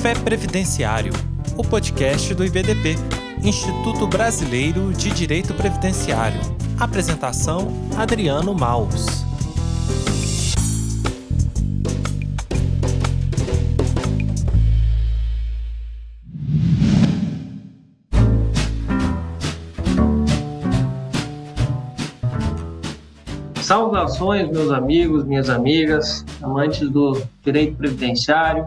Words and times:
Café 0.00 0.14
Previdenciário, 0.14 1.12
o 1.58 1.62
podcast 1.62 2.34
do 2.34 2.42
IBDP, 2.42 2.94
Instituto 3.44 4.06
Brasileiro 4.06 4.94
de 4.94 5.10
Direito 5.10 5.52
Previdenciário. 5.52 6.40
Apresentação: 6.80 7.68
Adriano 7.98 8.54
Maus. 8.54 9.26
Saudações, 23.60 24.50
meus 24.50 24.70
amigos, 24.70 25.26
minhas 25.26 25.50
amigas, 25.50 26.24
amantes 26.40 26.88
do 26.88 27.22
direito 27.44 27.76
previdenciário. 27.76 28.66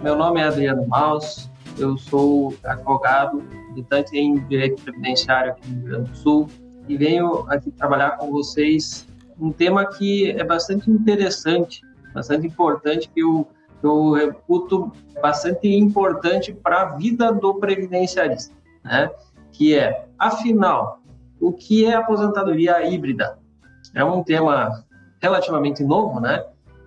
Meu 0.00 0.14
nome 0.16 0.40
é 0.40 0.44
Adriano 0.44 0.86
Maus, 0.86 1.50
eu 1.76 1.98
sou 1.98 2.54
advogado, 2.64 3.42
militante 3.70 4.16
em 4.16 4.38
direito 4.46 4.82
previdenciário 4.82 5.52
aqui 5.52 5.68
no 5.70 5.80
Rio 5.80 5.88
Grande 5.88 6.10
do 6.10 6.16
Sul 6.16 6.48
e 6.88 6.96
venho 6.96 7.44
aqui 7.48 7.70
trabalhar 7.70 8.12
com 8.12 8.30
vocês 8.30 9.06
um 9.40 9.52
tema 9.52 9.84
que 9.86 10.30
é 10.30 10.44
bastante 10.44 10.90
interessante, 10.90 11.82
bastante 12.14 12.46
importante, 12.46 13.08
que 13.08 13.20
eu, 13.20 13.46
eu 13.82 14.12
reputo 14.12 14.92
bastante 15.20 15.68
importante 15.68 16.52
para 16.52 16.82
a 16.82 16.96
vida 16.96 17.32
do 17.32 17.54
previdenciarista, 17.54 18.54
né? 18.84 19.10
que 19.52 19.76
é, 19.76 20.06
afinal, 20.18 21.00
o 21.40 21.52
que 21.52 21.84
é 21.84 21.94
aposentadoria 21.94 22.88
híbrida? 22.88 23.38
é 23.94 24.04
um 24.04 24.22
tema 24.22 24.84
relativamente 25.20 25.82
novo, 25.82 26.20
né? 26.20 26.44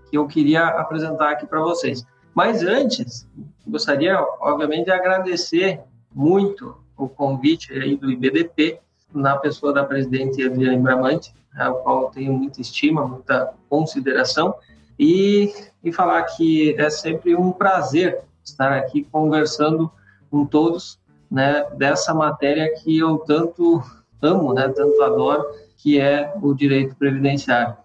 Que 0.10 0.18
eu 0.18 0.28
queria 0.28 0.66
apresentar 0.66 1.32
aqui 1.32 1.46
para 1.46 1.60
vocês. 1.62 2.06
Mas 2.34 2.64
antes, 2.64 3.28
gostaria, 3.68 4.20
obviamente, 4.40 4.86
de 4.86 4.92
agradecer 4.92 5.82
muito 6.14 6.76
o 6.98 7.08
convite 7.08 7.74
aí 7.74 7.98
do 7.98 8.12
IBDP, 8.12 8.80
na 9.14 9.38
pessoa 9.38 9.74
da 9.74 9.84
presidente 9.84 10.44
Adriane 10.44 10.82
Bramante, 10.82 11.34
ao 11.58 11.76
qual 11.84 12.04
eu 12.04 12.10
tenho 12.10 12.34
muita 12.34 12.62
estima, 12.62 13.06
muita 13.06 13.54
consideração, 13.70 14.56
e, 14.98 15.54
e 15.84 15.92
falar 15.92 16.24
que 16.24 16.76
é 16.78 16.90
sempre 16.90 17.36
um 17.36 17.52
prazer 17.52 18.22
estar 18.44 18.72
aqui 18.74 19.04
conversando 19.04 19.92
com 20.30 20.46
todos 20.46 21.00
né, 21.30 21.66
dessa 21.76 22.14
matéria 22.14 22.74
que 22.76 22.98
eu 22.98 23.18
tanto 23.20 23.84
amo, 24.22 24.54
né, 24.54 24.70
tanto 24.70 25.02
adoro, 25.02 25.46
que 25.78 26.00
é 26.00 26.32
o 26.42 26.54
direito 26.54 26.96
previdenciário. 26.96 27.76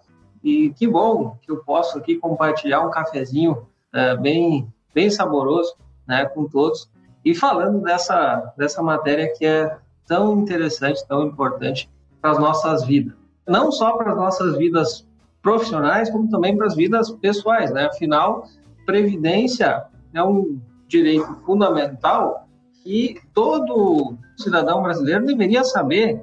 E 0.45 0.71
que 0.71 0.87
bom 0.87 1.37
que 1.43 1.51
eu 1.51 1.57
posso 1.59 1.99
aqui 1.99 2.17
compartilhar 2.17 2.83
um 2.83 2.91
cafezinho 2.91 3.67
é, 3.97 4.15
bem, 4.15 4.71
bem 4.95 5.09
saboroso 5.09 5.75
né, 6.07 6.27
com 6.27 6.47
todos 6.47 6.91
e 7.25 7.35
falando 7.35 7.81
dessa, 7.81 8.53
dessa 8.57 8.83
matéria 8.83 9.33
que 9.37 9.47
é 9.47 9.79
tão 10.07 10.41
interessante, 10.41 11.07
tão 11.09 11.27
importante 11.27 11.91
para 12.21 12.33
as 12.33 12.39
nossas 12.39 12.85
vidas. 12.85 13.15
Não 13.49 13.73
só 13.73 13.97
para 13.97 14.13
as 14.13 14.17
nossas 14.17 14.59
vidas 14.59 15.07
profissionais, 15.41 16.11
como 16.11 16.29
também 16.29 16.57
para 16.57 16.67
as 16.67 16.77
vidas 16.77 17.11
pessoais. 17.11 17.71
Né? 17.71 17.87
Afinal, 17.87 18.45
previdência 18.85 19.85
é 20.13 20.23
um 20.23 20.61
direito 20.87 21.35
fundamental 21.47 22.47
que 22.83 23.19
todo 23.33 24.15
cidadão 24.37 24.83
brasileiro 24.83 25.25
deveria 25.25 25.65
saber 25.65 26.23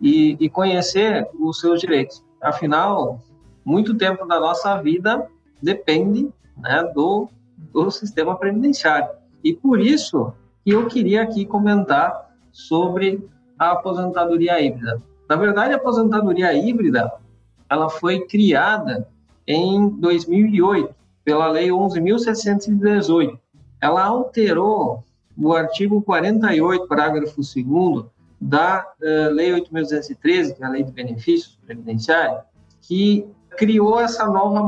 e, 0.00 0.36
e 0.38 0.48
conhecer 0.48 1.28
os 1.38 1.58
seus 1.58 1.80
direitos. 1.80 2.24
Afinal, 2.40 3.20
muito 3.64 3.96
tempo 3.96 4.24
da 4.24 4.38
nossa 4.38 4.80
vida 4.80 5.26
depende 5.60 6.32
né, 6.58 6.90
do, 6.94 7.28
do 7.72 7.90
sistema 7.90 8.36
previdenciário. 8.36 9.08
E 9.42 9.54
por 9.54 9.80
isso 9.80 10.32
que 10.64 10.70
eu 10.70 10.86
queria 10.86 11.22
aqui 11.22 11.44
comentar 11.44 12.28
sobre 12.52 13.28
a 13.58 13.72
aposentadoria 13.72 14.60
híbrida. 14.60 15.02
Na 15.28 15.36
verdade, 15.36 15.74
a 15.74 15.76
aposentadoria 15.76 16.52
híbrida 16.54 17.12
ela 17.68 17.88
foi 17.88 18.26
criada 18.26 19.08
em 19.46 19.88
2008 19.88 20.94
pela 21.24 21.50
Lei 21.50 21.68
11.718. 21.68 23.38
Ela 23.80 24.04
alterou 24.04 25.04
o 25.36 25.52
artigo 25.52 26.02
48, 26.02 26.88
parágrafo 26.88 27.36
2 27.36 28.06
da 28.40 28.86
uh, 29.00 29.32
Lei 29.32 29.52
8.213, 29.52 30.54
que 30.54 30.62
é 30.62 30.66
a 30.66 30.70
Lei 30.70 30.82
de 30.82 30.92
Benefícios 30.92 31.58
Previdenciários, 31.64 32.42
que 32.80 33.26
criou 33.56 34.00
essa 34.00 34.26
nova, 34.26 34.62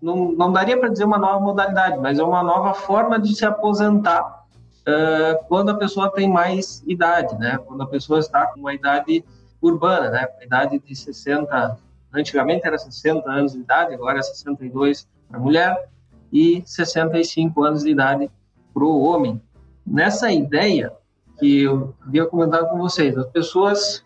não, 0.00 0.32
não 0.32 0.52
daria 0.52 0.78
para 0.78 0.88
dizer 0.88 1.04
uma 1.04 1.18
nova 1.18 1.40
modalidade, 1.40 1.98
mas 1.98 2.18
é 2.18 2.22
uma 2.22 2.42
nova 2.42 2.74
forma 2.74 3.18
de 3.18 3.34
se 3.34 3.44
aposentar 3.44 4.44
uh, 4.86 5.44
quando 5.48 5.70
a 5.70 5.74
pessoa 5.74 6.10
tem 6.12 6.28
mais 6.28 6.82
idade, 6.86 7.36
né? 7.38 7.58
Quando 7.58 7.82
a 7.82 7.86
pessoa 7.86 8.18
está 8.18 8.46
com 8.46 8.60
uma 8.60 8.74
idade 8.74 9.24
urbana, 9.60 10.10
né? 10.10 10.28
A 10.40 10.44
idade 10.44 10.78
de 10.78 10.94
60, 10.94 11.78
antigamente 12.12 12.66
era 12.66 12.78
60 12.78 13.30
anos 13.30 13.52
de 13.52 13.60
idade, 13.60 13.94
agora 13.94 14.18
é 14.18 14.22
62 14.22 15.08
para 15.28 15.38
a 15.38 15.42
mulher 15.42 15.88
e 16.32 16.62
65 16.66 17.62
anos 17.64 17.82
de 17.82 17.90
idade 17.90 18.30
para 18.72 18.84
o 18.84 19.02
homem. 19.02 19.40
Nessa 19.86 20.30
ideia, 20.32 20.92
que 21.38 21.62
eu 21.62 21.94
havia 22.06 22.26
comentado 22.26 22.68
com 22.68 22.78
vocês. 22.78 23.16
As 23.16 23.26
pessoas 23.26 24.04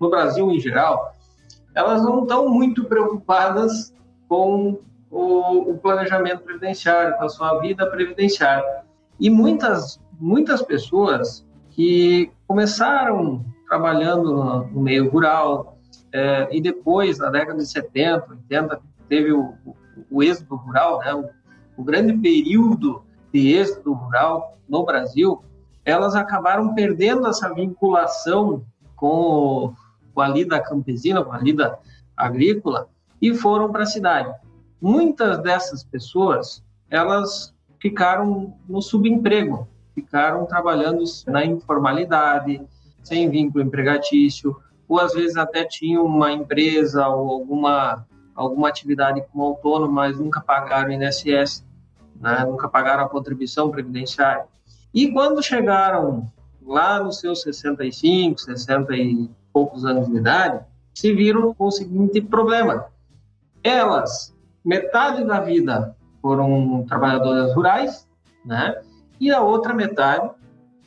no 0.00 0.08
Brasil 0.08 0.50
em 0.50 0.58
geral, 0.58 1.14
elas 1.74 2.02
não 2.02 2.22
estão 2.22 2.48
muito 2.48 2.84
preocupadas 2.84 3.92
com 4.28 4.78
o, 5.10 5.72
o, 5.72 5.78
planejamento 5.78 6.42
previdenciário, 6.42 7.16
com 7.16 7.24
a 7.24 7.28
sua 7.28 7.58
vida 7.58 7.86
previdenciária. 7.86 8.82
E 9.18 9.28
muitas, 9.28 10.00
muitas 10.18 10.62
pessoas 10.62 11.46
que 11.70 12.30
começaram 12.46 13.44
trabalhando 13.68 14.34
no, 14.72 14.80
meio 14.80 15.10
rural 15.10 15.78
é, 16.12 16.48
e 16.50 16.60
depois, 16.60 17.18
na 17.18 17.30
década 17.30 17.58
de 17.58 17.66
70, 17.66 18.26
80, 18.30 18.80
teve 19.08 19.32
o, 19.32 19.54
o, 19.64 19.76
o 20.10 20.22
êxodo 20.22 20.56
rural, 20.56 20.98
né, 21.00 21.14
o, 21.14 21.28
o 21.76 21.84
grande 21.84 22.12
período 22.14 23.02
de 23.32 23.52
êxodo 23.52 23.92
rural 23.92 24.58
no 24.68 24.84
Brasil, 24.84 25.42
elas 25.84 26.14
acabaram 26.14 26.74
perdendo 26.74 27.26
essa 27.26 27.52
vinculação 27.52 28.64
com, 28.96 29.72
com 30.14 30.20
a 30.20 30.28
lida 30.28 30.60
campesina, 30.60 31.24
com 31.24 31.32
a 31.32 31.38
lida 31.38 31.78
agrícola, 32.16 32.88
e 33.20 33.34
foram 33.34 33.70
para 33.72 33.82
a 33.82 33.86
cidade. 33.86 34.32
Muitas 34.80 35.38
dessas 35.42 35.84
pessoas, 35.84 36.62
elas 36.88 37.54
ficaram 37.78 38.54
no 38.68 38.80
subemprego, 38.80 39.68
ficaram 39.94 40.46
trabalhando 40.46 41.04
na 41.26 41.44
informalidade, 41.44 42.60
sem 43.02 43.28
vínculo 43.28 43.64
empregatício, 43.64 44.56
ou 44.88 44.98
às 44.98 45.14
vezes 45.14 45.36
até 45.36 45.64
tinham 45.64 46.04
uma 46.04 46.32
empresa 46.32 47.06
ou 47.08 47.30
alguma, 47.30 48.06
alguma 48.34 48.68
atividade 48.68 49.22
como 49.30 49.44
autônomo, 49.44 49.92
mas 49.92 50.18
nunca 50.18 50.40
pagaram 50.40 50.90
INSS, 50.90 51.64
né? 52.20 52.44
nunca 52.44 52.68
pagaram 52.68 53.04
a 53.04 53.08
contribuição 53.08 53.70
previdenciária. 53.70 54.44
E 54.92 55.12
quando 55.12 55.42
chegaram 55.42 56.30
lá 56.60 57.02
nos 57.02 57.20
seus 57.20 57.42
65, 57.42 58.40
60 58.40 58.94
e 58.94 59.30
poucos 59.52 59.84
anos 59.84 60.08
de 60.08 60.16
idade, 60.16 60.64
se 60.94 61.12
viram 61.14 61.54
com 61.54 61.66
o 61.66 61.70
seguinte 61.70 62.20
problema. 62.20 62.86
Elas, 63.62 64.34
metade 64.64 65.24
da 65.24 65.40
vida 65.40 65.96
foram 66.20 66.84
trabalhadoras 66.86 67.54
rurais, 67.54 68.08
né? 68.44 68.80
E 69.18 69.30
a 69.30 69.40
outra 69.40 69.74
metade 69.74 70.30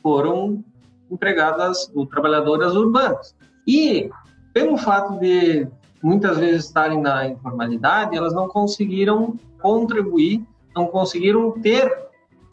foram 0.02 0.64
empregadas 1.10 1.90
ou 1.94 2.06
trabalhadoras 2.06 2.74
urbanas. 2.74 3.34
E 3.66 4.10
pelo 4.52 4.76
fato 4.76 5.18
de 5.18 5.66
muitas 6.02 6.36
vezes 6.38 6.66
estarem 6.66 7.00
na 7.00 7.28
informalidade, 7.28 8.16
elas 8.16 8.34
não 8.34 8.46
conseguiram 8.48 9.36
contribuir, 9.60 10.44
não 10.74 10.86
conseguiram 10.86 11.50
ter 11.52 11.90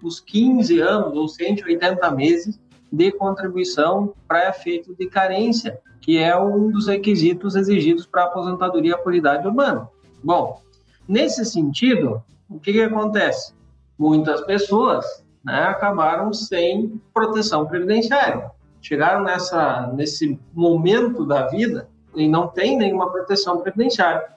os 0.01 0.19
15 0.19 0.79
anos 0.79 1.15
ou 1.15 1.27
180 1.27 2.09
meses 2.11 2.59
de 2.91 3.11
contribuição 3.11 4.13
para 4.27 4.49
efeito 4.49 4.95
de 4.95 5.07
carência, 5.07 5.79
que 5.99 6.17
é 6.17 6.37
um 6.37 6.71
dos 6.71 6.87
requisitos 6.87 7.55
exigidos 7.55 8.05
para 8.05 8.23
a 8.23 8.25
aposentadoria 8.25 8.97
por 8.97 9.13
idade 9.13 9.47
urbana. 9.47 9.89
Bom, 10.23 10.61
nesse 11.07 11.45
sentido, 11.45 12.23
o 12.49 12.59
que, 12.59 12.73
que 12.73 12.81
acontece? 12.81 13.53
Muitas 13.97 14.41
pessoas 14.41 15.05
né, 15.43 15.63
acabaram 15.63 16.33
sem 16.33 17.01
proteção 17.13 17.65
previdenciária. 17.65 18.51
Chegaram 18.81 19.23
nessa, 19.23 19.91
nesse 19.93 20.39
momento 20.53 21.25
da 21.25 21.47
vida 21.47 21.87
e 22.15 22.27
não 22.27 22.47
tem 22.47 22.77
nenhuma 22.77 23.11
proteção 23.11 23.61
previdenciária. 23.61 24.33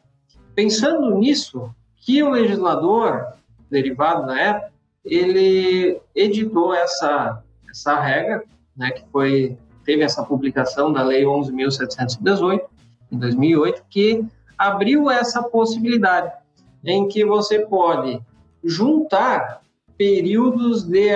Pensando 0.55 1.16
nisso, 1.16 1.75
que 1.96 2.22
o 2.22 2.31
legislador, 2.31 3.26
derivado 3.70 4.26
da 4.26 4.38
época, 4.38 4.72
ele 5.05 6.00
editou 6.14 6.75
essa, 6.75 7.43
essa 7.69 7.99
regra, 7.99 8.44
né, 8.76 8.90
que 8.90 9.05
foi 9.10 9.58
teve 9.84 10.02
essa 10.02 10.25
publicação 10.25 10.93
da 10.93 11.02
Lei 11.02 11.25
11.718, 11.25 12.60
em 13.12 13.19
2008, 13.19 13.84
que 13.90 14.25
abriu 14.56 15.10
essa 15.10 15.43
possibilidade 15.43 16.32
em 16.84 17.08
que 17.08 17.25
você 17.25 17.60
pode 17.60 18.20
juntar 18.62 19.62
períodos 19.96 20.84
de 20.84 21.10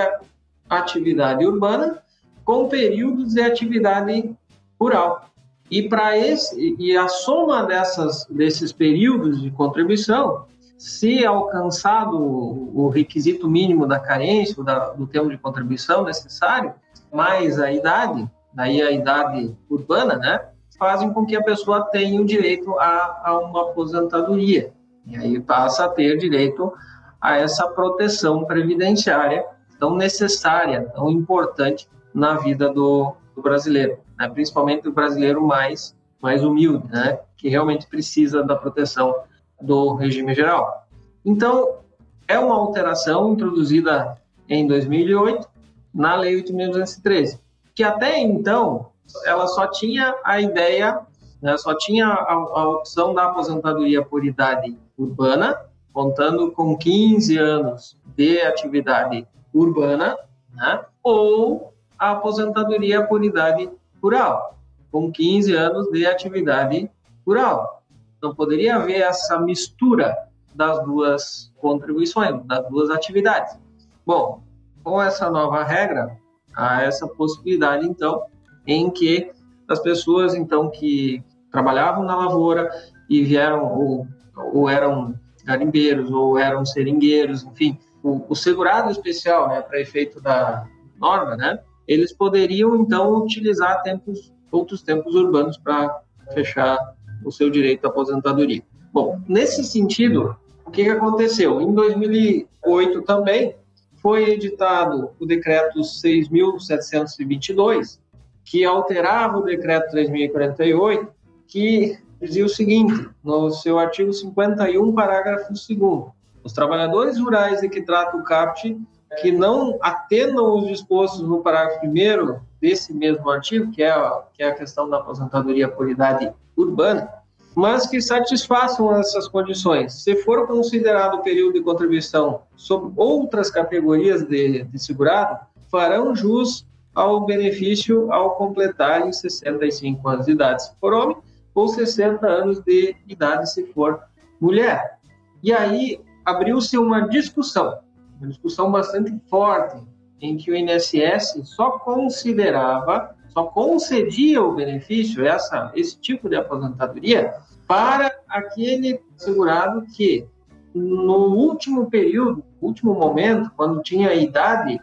atividade 0.68 1.46
urbana 1.46 2.02
com 2.44 2.68
períodos 2.68 3.34
de 3.34 3.42
atividade 3.42 4.34
rural. 4.80 5.28
E 5.70 5.88
para 5.88 6.16
esse 6.16 6.76
e 6.78 6.96
a 6.96 7.08
soma 7.08 7.64
dessas 7.64 8.26
desses 8.30 8.72
períodos 8.72 9.40
de 9.42 9.50
contribuição, 9.50 10.46
se 10.78 11.26
alcançado 11.26 12.16
o 12.16 12.88
requisito 12.88 13.48
mínimo 13.48 13.86
da 13.86 13.98
carência, 13.98 14.62
da, 14.62 14.90
do 14.90 15.06
tempo 15.06 15.28
de 15.28 15.36
contribuição 15.36 16.04
necessário, 16.04 16.72
mais 17.12 17.58
a 17.58 17.72
idade, 17.72 18.30
daí 18.54 18.80
a 18.80 18.90
idade 18.90 19.54
urbana, 19.68 20.16
né, 20.16 20.40
fazem 20.78 21.12
com 21.12 21.26
que 21.26 21.36
a 21.36 21.42
pessoa 21.42 21.82
tenha 21.90 22.20
o 22.20 22.24
direito 22.24 22.78
a, 22.78 23.22
a 23.24 23.38
uma 23.38 23.62
aposentadoria. 23.62 24.72
E 25.08 25.16
aí 25.16 25.40
passa 25.40 25.87
a 25.87 25.88
ter 25.88 26.19
direito 26.19 26.72
a 27.19 27.37
essa 27.37 27.66
proteção 27.69 28.44
previdenciária 28.44 29.44
tão 29.81 29.96
necessária, 29.96 30.84
tão 30.94 31.10
importante 31.10 31.88
na 32.12 32.34
vida 32.34 32.69
do, 32.69 33.14
do 33.34 33.40
brasileiro, 33.40 33.99
né? 34.19 34.28
principalmente 34.28 34.87
o 34.87 34.93
brasileiro 34.93 35.44
mais 35.44 35.96
mais 36.20 36.43
humilde, 36.43 36.84
né? 36.90 37.20
que 37.37 37.49
realmente 37.49 37.87
precisa 37.87 38.43
da 38.43 38.56
proteção 38.56 39.22
do 39.60 39.94
regime 39.94 40.34
geral. 40.34 40.88
Então, 41.25 41.78
é 42.26 42.38
uma 42.38 42.56
alteração 42.56 43.32
introduzida 43.32 44.20
em 44.49 44.66
2008 44.66 45.49
na 45.94 46.16
Lei 46.16 46.43
8.213, 46.43 47.38
que 47.75 47.84
até 47.84 48.19
então 48.19 48.88
ela 49.25 49.46
só 49.46 49.69
tinha 49.69 50.14
a 50.25 50.40
ideia, 50.40 51.00
né, 51.40 51.56
só 51.56 51.76
tinha 51.76 52.06
a, 52.08 52.32
a 52.32 52.69
opção 52.69 53.14
da 53.14 53.26
aposentadoria 53.26 54.04
por 54.04 54.25
idade 54.25 54.76
urbana, 54.98 55.56
contando 55.92 56.50
com 56.50 56.76
15 56.76 57.38
anos 57.38 57.96
de 58.16 58.40
atividade 58.40 59.26
urbana, 59.54 60.18
né? 60.52 60.84
ou 61.02 61.72
a 61.98 62.10
aposentadoria 62.10 63.06
por 63.06 63.24
idade 63.24 63.70
rural, 64.02 64.58
com 64.90 65.10
15 65.10 65.54
anos 65.54 65.90
de 65.90 66.06
atividade 66.06 66.90
rural. 67.26 67.82
Não 68.22 68.34
poderia 68.34 68.76
haver 68.76 69.00
essa 69.00 69.38
mistura 69.38 70.16
das 70.54 70.82
duas 70.84 71.52
contribuições, 71.60 72.44
das 72.46 72.68
duas 72.68 72.90
atividades. 72.90 73.56
Bom, 74.04 74.42
com 74.82 75.00
essa 75.00 75.30
nova 75.30 75.62
regra, 75.62 76.16
há 76.54 76.82
essa 76.82 77.06
possibilidade, 77.06 77.86
então, 77.86 78.24
em 78.66 78.90
que 78.90 79.30
as 79.68 79.78
pessoas, 79.78 80.34
então, 80.34 80.70
que 80.70 81.22
trabalhavam 81.52 82.04
na 82.04 82.16
lavoura 82.16 82.70
e 83.08 83.22
vieram 83.22 83.72
ou, 83.72 84.06
ou 84.52 84.69
eram 84.69 85.14
garimpeiros 85.44 86.11
ou 86.11 86.38
eram 86.38 86.64
seringueiros, 86.64 87.44
enfim, 87.44 87.79
o, 88.02 88.25
o 88.29 88.35
segurado 88.35 88.90
especial, 88.90 89.49
né, 89.49 89.62
para 89.62 89.81
efeito 89.81 90.20
da 90.20 90.67
norma, 91.00 91.37
né, 91.37 91.58
eles 91.87 92.12
poderiam 92.12 92.76
então 92.76 93.17
utilizar 93.17 93.82
tempos, 93.82 94.32
outros 94.52 94.82
tempos 94.82 95.14
urbanos 95.14 95.56
para 95.56 96.02
fechar 96.32 96.79
o 97.25 97.32
seu 97.32 97.50
direito 97.50 97.87
à 97.87 97.88
aposentadoria. 97.88 98.62
Bom, 98.93 99.20
nesse 99.26 99.64
sentido, 99.64 100.37
o 100.64 100.70
que 100.70 100.88
aconteceu? 100.88 101.61
Em 101.61 101.73
2008 101.73 103.02
também 103.02 103.56
foi 104.02 104.31
editado 104.31 105.11
o 105.19 105.26
decreto 105.26 105.81
6.722, 105.81 107.99
que 108.44 108.64
alterava 108.64 109.38
o 109.38 109.43
decreto 109.43 109.93
3.048, 109.94 111.08
que 111.46 111.99
dizia 112.20 112.44
o 112.44 112.48
seguinte, 112.48 113.08
no 113.22 113.50
seu 113.50 113.78
artigo 113.78 114.12
51, 114.12 114.92
parágrafo 114.92 115.52
2 115.52 116.12
os 116.44 116.52
trabalhadores 116.52 117.18
rurais 117.18 117.60
de 117.60 117.68
que 117.68 117.82
trata 117.82 118.16
o 118.16 118.22
CAPT 118.22 118.80
que 119.20 119.32
não 119.32 119.78
atendam 119.80 120.56
os 120.56 120.66
dispostos 120.66 121.22
no 121.22 121.42
parágrafo 121.42 121.86
1 121.86 122.40
desse 122.60 122.92
mesmo 122.92 123.28
artigo, 123.30 123.70
que 123.72 123.82
é, 123.82 123.90
a, 123.90 124.22
que 124.34 124.42
é 124.42 124.48
a 124.48 124.54
questão 124.54 124.88
da 124.88 124.98
aposentadoria 124.98 125.68
por 125.68 125.88
idade 125.88 126.32
urbana, 126.56 127.08
mas 127.54 127.86
que 127.86 128.00
satisfaçam 128.00 128.94
essas 128.96 129.26
condições. 129.26 130.02
Se 130.02 130.16
for 130.16 130.46
considerado 130.46 131.14
o 131.14 131.22
período 131.22 131.54
de 131.54 131.60
contribuição 131.60 132.42
sobre 132.54 132.92
outras 132.96 133.50
categorias 133.50 134.22
de, 134.24 134.64
de 134.64 134.78
segurado, 134.78 135.38
farão 135.70 136.14
jus 136.14 136.66
ao 136.94 137.24
benefício 137.24 138.12
ao 138.12 138.36
completarem 138.36 139.12
65 139.12 140.08
anos 140.08 140.26
de 140.26 140.32
idade 140.32 140.64
se 140.64 140.72
for 140.80 140.92
homem 140.92 141.16
ou 141.58 141.69
60 141.69 142.26
anos 142.26 142.60
de 142.60 142.94
idade 143.08 143.50
se 143.50 143.66
for 143.72 144.00
mulher. 144.40 144.99
E 145.43 145.52
aí 145.52 146.00
abriu-se 146.25 146.78
uma 146.78 147.08
discussão, 147.08 147.81
uma 148.19 148.28
discussão 148.28 148.70
bastante 148.70 149.19
forte, 149.28 149.76
em 150.20 150.37
que 150.37 150.50
o 150.50 150.56
INSS 150.56 151.40
só 151.44 151.78
considerava, 151.78 153.14
só 153.28 153.44
concedia 153.44 154.43
o 154.43 154.55
benefício, 154.55 155.26
essa, 155.26 155.72
esse 155.75 155.99
tipo 156.00 156.28
de 156.28 156.37
aposentadoria, 156.37 157.34
para 157.66 158.11
aquele 158.28 159.00
segurado 159.16 159.84
que, 159.94 160.26
no 160.75 161.34
último 161.34 161.90
período, 161.90 162.44
último 162.61 162.94
momento, 162.94 163.50
quando 163.56 163.82
tinha 163.82 164.14
idade, 164.14 164.81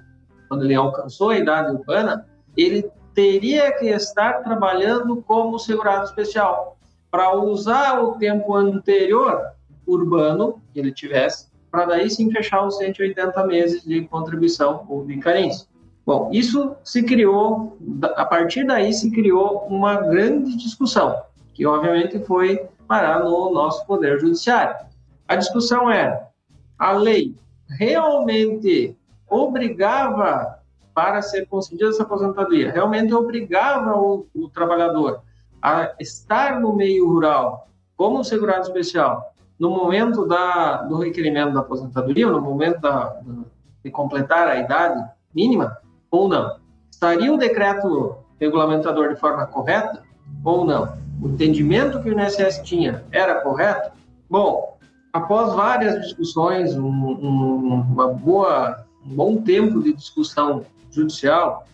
quando 0.47 0.65
ele 0.65 0.75
alcançou 0.75 1.29
a 1.29 1.37
idade 1.37 1.73
urbana, 1.75 2.25
ele 2.55 2.89
teria 3.15 3.71
que 3.71 3.87
estar 3.87 4.43
trabalhando 4.43 5.23
como 5.23 5.57
segurado 5.57 6.03
especial 6.03 6.77
para 7.09 7.33
usar 7.33 8.03
o 8.03 8.15
tempo 8.17 8.53
anterior 8.53 9.51
urbano 9.87 10.61
que 10.73 10.79
ele 10.79 10.91
tivesse, 10.91 11.47
para 11.71 11.85
daí 11.85 12.09
sim 12.09 12.29
fechar 12.29 12.65
os 12.67 12.77
180 12.77 13.47
meses 13.47 13.83
de 13.83 14.01
contribuição 14.01 14.85
ou 14.89 15.05
de 15.05 15.17
carência. 15.17 15.67
Bom, 16.05 16.29
isso 16.31 16.75
se 16.83 17.03
criou, 17.03 17.77
a 18.15 18.25
partir 18.25 18.65
daí 18.65 18.93
se 18.93 19.09
criou 19.09 19.65
uma 19.67 19.95
grande 20.01 20.55
discussão, 20.57 21.15
que 21.53 21.65
obviamente 21.65 22.19
foi 22.19 22.67
parar 22.87 23.23
no 23.23 23.51
nosso 23.51 23.85
Poder 23.87 24.19
Judiciário. 24.19 24.75
A 25.27 25.35
discussão 25.35 25.89
era: 25.89 26.27
a 26.77 26.91
lei 26.91 27.33
realmente 27.67 28.95
obrigava, 29.27 30.59
para 30.95 31.21
ser 31.21 31.45
concedida 31.47 31.89
essa 31.89 32.03
aposentadoria, 32.03 32.71
realmente 32.71 33.13
obrigava 33.13 33.95
o, 33.95 34.25
o 34.33 34.49
trabalhador 34.49 35.21
a 35.61 35.93
estar 35.99 36.59
no 36.59 36.73
meio 36.73 37.07
rural 37.07 37.67
como 37.97 38.23
segurado 38.23 38.61
especial 38.61 39.35
no 39.59 39.69
momento 39.69 40.25
da, 40.25 40.83
do 40.83 40.99
requerimento 40.99 41.53
da 41.53 41.59
aposentadoria, 41.59 42.27
no 42.27 42.41
momento 42.41 42.79
da, 42.79 43.19
de 43.83 43.91
completar 43.91 44.47
a 44.47 44.57
idade 44.57 45.03
mínima, 45.33 45.77
ou 46.09 46.27
não? 46.27 46.57
Estaria 46.89 47.31
o 47.33 47.37
decreto 47.37 48.17
regulamentador 48.39 49.13
de 49.13 49.19
forma 49.19 49.45
correta 49.47 50.01
ou 50.43 50.65
não? 50.65 50.97
O 51.21 51.27
entendimento 51.29 52.01
que 52.01 52.09
o 52.09 52.19
INSS 52.19 52.61
tinha 52.63 53.03
era 53.11 53.41
correto? 53.41 53.91
Bom, 54.29 54.77
após 55.13 55.53
várias 55.53 56.01
discussões, 56.01 56.75
um, 56.77 56.87
um, 56.87 57.85
uma 57.91 58.07
boa, 58.07 58.85
um 59.05 59.15
bom 59.15 59.41
tempo 59.41 59.81
de 59.81 59.93
discussão 59.93 60.65
judicial, 60.91 61.65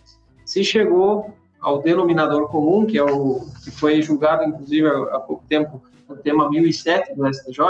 se 0.44 0.62
chegou 0.64 1.32
ao 1.60 1.80
denominador 1.80 2.48
comum, 2.48 2.84
que 2.84 2.98
é 2.98 3.02
o 3.02 3.46
que 3.64 3.70
foi 3.70 4.02
julgado, 4.02 4.44
inclusive, 4.44 4.86
há 4.86 5.20
pouco 5.20 5.44
tempo 5.48 5.82
o 6.08 6.16
tema 6.16 6.50
1007 6.50 7.14
do 7.14 7.26
STJ, 7.32 7.64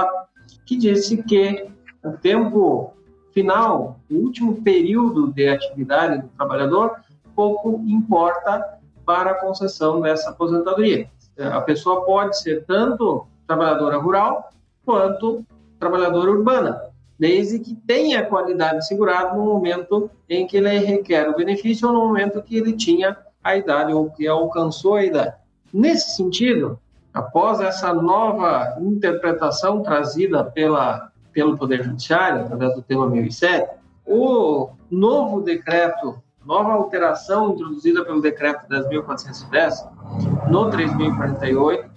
que 0.67 0.77
disse 0.77 1.23
que 1.23 1.69
o 2.03 2.13
tempo 2.13 2.93
final, 3.33 4.01
o 4.11 4.15
último 4.17 4.61
período 4.63 5.33
de 5.33 5.49
atividade 5.49 6.23
do 6.23 6.29
trabalhador, 6.29 6.97
pouco 7.35 7.81
importa 7.87 8.79
para 9.05 9.31
a 9.31 9.35
concessão 9.35 10.01
dessa 10.01 10.31
aposentadoria. 10.31 11.09
A 11.39 11.61
pessoa 11.61 12.05
pode 12.05 12.39
ser 12.39 12.65
tanto 12.65 13.27
trabalhadora 13.47 13.99
rural 13.99 14.51
quanto 14.85 15.45
trabalhadora 15.79 16.31
urbana, 16.31 16.83
desde 17.23 17.61
que 17.61 17.77
tenha 17.77 18.27
qualidade 18.27 18.85
segurada 18.85 19.37
no 19.37 19.45
momento 19.45 20.11
em 20.29 20.45
que 20.45 20.57
ele 20.57 20.77
requer 20.81 21.29
o 21.29 21.37
benefício 21.37 21.87
ou 21.87 21.95
no 21.95 22.01
momento 22.01 22.43
que 22.43 22.57
ele 22.57 22.73
tinha 22.73 23.17
a 23.45 23.55
idade 23.55 23.93
ou 23.93 24.11
que 24.11 24.27
alcançou 24.27 24.97
a 24.97 25.05
idade. 25.05 25.37
Nesse 25.73 26.17
sentido, 26.17 26.81
após 27.15 27.61
essa 27.61 27.95
nova 27.95 28.77
interpretação 28.81 29.85
trazida 29.85 30.43
pela, 30.43 31.13
pelo 31.33 31.57
Poder 31.57 31.85
Judiciário, 31.85 32.41
através 32.41 32.75
do 32.75 32.83
tema 32.83 33.07
1007, 33.07 33.71
o 34.05 34.71
novo 34.91 35.43
decreto, 35.43 36.21
nova 36.45 36.73
alteração 36.73 37.53
introduzida 37.53 38.05
pelo 38.05 38.21
decreto 38.21 38.67
10.410, 38.69 40.51
no 40.51 40.69
3.048, 40.73 41.89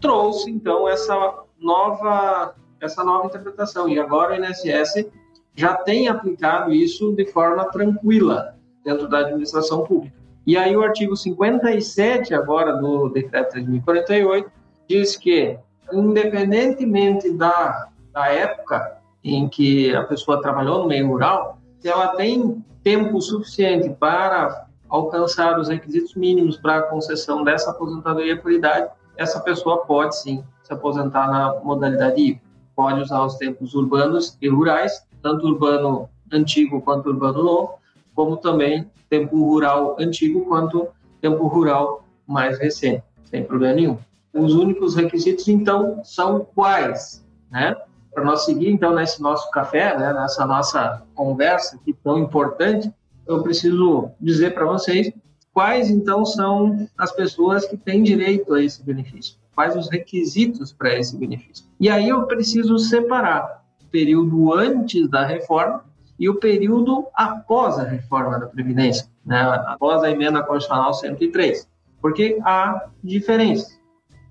trouxe, 0.00 0.50
então, 0.50 0.88
essa 0.88 1.14
nova, 1.60 2.54
essa 2.80 3.04
nova 3.04 3.26
interpretação. 3.26 3.88
E 3.88 3.98
agora 3.98 4.32
o 4.32 4.44
INSS 4.44 5.06
já 5.54 5.74
tem 5.74 6.08
aplicado 6.08 6.72
isso 6.72 7.12
de 7.14 7.26
forma 7.26 7.64
tranquila 7.66 8.56
dentro 8.84 9.08
da 9.08 9.18
administração 9.18 9.84
pública. 9.84 10.16
E 10.46 10.56
aí 10.56 10.76
o 10.76 10.82
artigo 10.82 11.16
57 11.16 12.34
agora 12.34 12.72
do 12.72 13.08
decreto 13.10 13.50
3048 13.52 14.50
diz 14.88 15.16
que, 15.16 15.58
independentemente 15.92 17.30
da, 17.32 17.88
da 18.12 18.28
época 18.28 18.98
em 19.22 19.48
que 19.48 19.94
a 19.94 20.02
pessoa 20.04 20.40
trabalhou 20.40 20.80
no 20.80 20.88
meio 20.88 21.06
rural, 21.06 21.58
se 21.78 21.88
ela 21.88 22.08
tem 22.16 22.64
tempo 22.82 23.20
suficiente 23.20 23.90
para 23.90 24.66
alcançar 24.88 25.58
os 25.58 25.68
requisitos 25.68 26.14
mínimos 26.14 26.56
para 26.56 26.78
a 26.78 26.82
concessão 26.82 27.44
dessa 27.44 27.70
aposentadoria 27.70 28.36
por 28.40 28.50
idade, 28.50 28.90
essa 29.16 29.38
pessoa 29.40 29.84
pode 29.84 30.16
sim 30.16 30.42
se 30.62 30.72
aposentar 30.72 31.30
na 31.30 31.60
modalidade 31.62 32.20
híbrida. 32.20 32.49
Pode 32.74 33.00
usar 33.00 33.24
os 33.24 33.36
tempos 33.36 33.74
urbanos 33.74 34.36
e 34.40 34.48
rurais, 34.48 35.06
tanto 35.22 35.46
urbano 35.46 36.08
antigo 36.32 36.80
quanto 36.80 37.08
urbano 37.08 37.42
novo, 37.42 37.74
como 38.14 38.36
também 38.36 38.90
tempo 39.08 39.36
rural 39.36 39.96
antigo 39.98 40.44
quanto 40.46 40.88
tempo 41.20 41.46
rural 41.48 42.04
mais 42.26 42.58
recente, 42.58 43.02
sem 43.24 43.44
problema 43.44 43.74
nenhum. 43.74 43.98
Os 44.32 44.54
únicos 44.54 44.94
requisitos, 44.94 45.48
então, 45.48 46.00
são 46.04 46.46
quais? 46.54 47.24
Né? 47.50 47.76
Para 48.14 48.24
nós 48.24 48.44
seguir, 48.44 48.70
então, 48.70 48.94
nesse 48.94 49.20
nosso 49.20 49.50
café, 49.50 49.98
né, 49.98 50.12
nessa 50.12 50.46
nossa 50.46 51.02
conversa 51.14 51.76
aqui 51.76 51.92
tão 51.92 52.18
importante, 52.18 52.92
eu 53.26 53.42
preciso 53.42 54.10
dizer 54.20 54.54
para 54.54 54.64
vocês 54.64 55.12
quais, 55.52 55.90
então, 55.90 56.24
são 56.24 56.88
as 56.96 57.12
pessoas 57.12 57.66
que 57.66 57.76
têm 57.76 58.02
direito 58.02 58.54
a 58.54 58.62
esse 58.62 58.82
benefício, 58.82 59.36
quais 59.60 59.76
os 59.76 59.90
requisitos 59.90 60.72
para 60.72 60.98
esse 60.98 61.18
benefício. 61.18 61.66
E 61.78 61.90
aí 61.90 62.08
eu 62.08 62.22
preciso 62.26 62.78
separar 62.78 63.62
o 63.82 63.86
período 63.90 64.54
antes 64.54 65.06
da 65.10 65.26
reforma 65.26 65.84
e 66.18 66.30
o 66.30 66.36
período 66.36 67.06
após 67.14 67.78
a 67.78 67.82
reforma 67.82 68.38
da 68.38 68.46
Previdência, 68.46 69.06
né, 69.24 69.38
após 69.66 70.02
a 70.02 70.10
emenda 70.10 70.42
constitucional 70.42 70.94
103, 70.94 71.68
porque 72.00 72.38
há 72.42 72.86
diferença. 73.04 73.78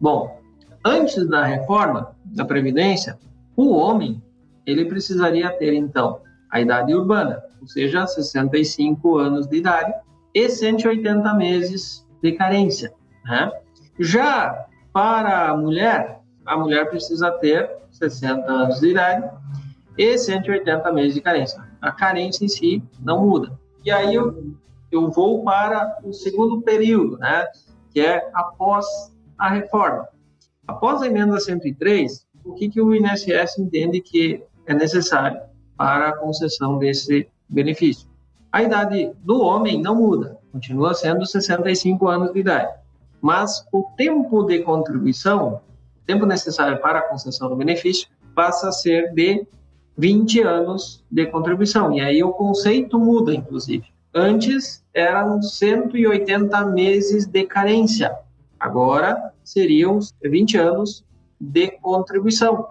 Bom, 0.02 0.42
antes 0.84 1.28
da 1.28 1.46
reforma 1.46 2.16
da 2.26 2.44
Previdência, 2.44 3.20
o 3.56 3.76
homem 3.76 4.24
ele 4.66 4.86
precisaria 4.86 5.52
ter, 5.52 5.76
então, 5.76 6.22
a 6.50 6.60
idade 6.60 6.92
urbana, 6.96 7.44
ou 7.62 7.68
seja, 7.68 8.08
65 8.08 9.18
anos 9.18 9.46
de 9.46 9.58
idade 9.58 9.94
e 10.34 10.50
180 10.50 11.32
meses 11.36 12.04
de 12.20 12.32
carência. 12.32 12.92
Né? 13.26 13.52
Já 14.00 14.69
para 14.92 15.50
a 15.50 15.58
mulher, 15.58 16.20
a 16.46 16.58
mulher 16.58 16.90
precisa 16.90 17.32
ter 17.32 17.70
60 17.92 18.52
anos 18.52 18.80
de 18.80 18.90
idade 18.90 19.30
e 19.98 20.18
180 20.18 20.92
meses 20.92 21.14
de 21.14 21.22
carência. 21.22 21.64
A 21.82 21.92
carência 21.92 22.46
em 22.46 22.48
si 22.48 22.84
não 23.00 23.26
muda. 23.26 23.58
E 23.84 23.92
aí 23.92 24.14
eu, 24.14 24.54
eu 24.92 25.10
vou 25.10 25.44
para 25.44 25.98
o 26.04 26.14
segundo 26.14 26.62
período, 26.62 27.18
né, 27.18 27.46
que 27.92 28.00
é 28.00 28.30
após 28.34 28.86
a 29.38 29.50
reforma. 29.50 30.08
Após 30.68 31.02
a 31.02 31.08
emenda 31.08 31.40
103, 31.40 32.28
o 32.44 32.54
que, 32.54 32.70
que 32.70 32.82
o 32.82 32.94
INSS 32.94 33.58
entende 33.58 34.02
que 34.02 34.44
é 34.66 34.74
necessário 34.74 35.40
para 35.78 36.10
a 36.10 36.18
concessão 36.18 36.78
desse 36.78 37.28
benefício? 37.48 38.08
A 38.52 38.64
idade 38.64 39.12
do 39.24 39.42
homem 39.42 39.82
não 39.82 39.96
muda, 39.96 40.38
continua 40.52 40.94
sendo 40.94 41.26
65 41.26 42.08
anos 42.08 42.34
de 42.34 42.40
idade. 42.40 42.72
Mas 43.22 43.66
o 43.72 43.84
tempo 43.98 44.44
de 44.44 44.60
contribuição, 44.60 45.62
tempo 46.06 46.26
necessário 46.26 46.80
para 46.80 47.00
a 47.00 47.02
concessão 47.02 47.50
do 47.50 47.56
benefício, 47.56 48.08
passa 48.34 48.70
a 48.70 48.72
ser 48.72 49.14
de 49.14 49.46
20 49.98 50.42
anos 50.42 51.04
de 51.12 51.26
contribuição. 51.26 51.92
E 51.94 52.00
aí 52.00 52.24
o 52.24 52.32
conceito 52.32 52.98
muda, 52.98 53.34
inclusive. 53.34 53.86
Antes 54.14 54.84
eram 54.94 55.42
180 55.42 56.66
meses 56.68 57.28
de 57.28 57.44
carência, 57.46 58.18
agora 58.60 59.34
seriam 59.44 60.00
20 60.24 60.58
anos 60.58 61.06
de 61.40 61.72
contribuição. 61.80 62.70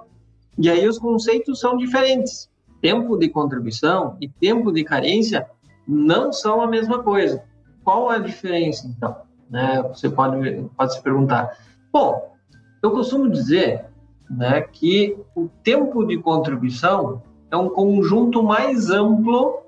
E 0.56 0.68
aí 0.68 0.88
os 0.88 0.98
conceitos 0.98 1.60
são 1.60 1.76
diferentes. 1.76 2.48
Tempo 2.80 3.16
de 3.16 3.28
contribuição 3.28 4.16
e 4.20 4.28
tempo 4.28 4.72
de 4.72 4.82
carência 4.82 5.48
não 5.86 6.32
são 6.32 6.60
a 6.60 6.66
mesma 6.66 7.02
coisa. 7.02 7.44
Qual 7.84 8.08
a 8.08 8.18
diferença, 8.18 8.86
então? 8.86 9.27
Né, 9.50 9.82
você 9.82 10.10
pode, 10.10 10.68
pode 10.76 10.94
se 10.94 11.02
perguntar. 11.02 11.56
Bom, 11.92 12.34
eu 12.82 12.90
costumo 12.90 13.30
dizer 13.30 13.86
né, 14.30 14.60
que 14.60 15.16
o 15.34 15.48
tempo 15.62 16.06
de 16.06 16.18
contribuição 16.18 17.22
é 17.50 17.56
um 17.56 17.68
conjunto 17.68 18.42
mais 18.42 18.90
amplo 18.90 19.62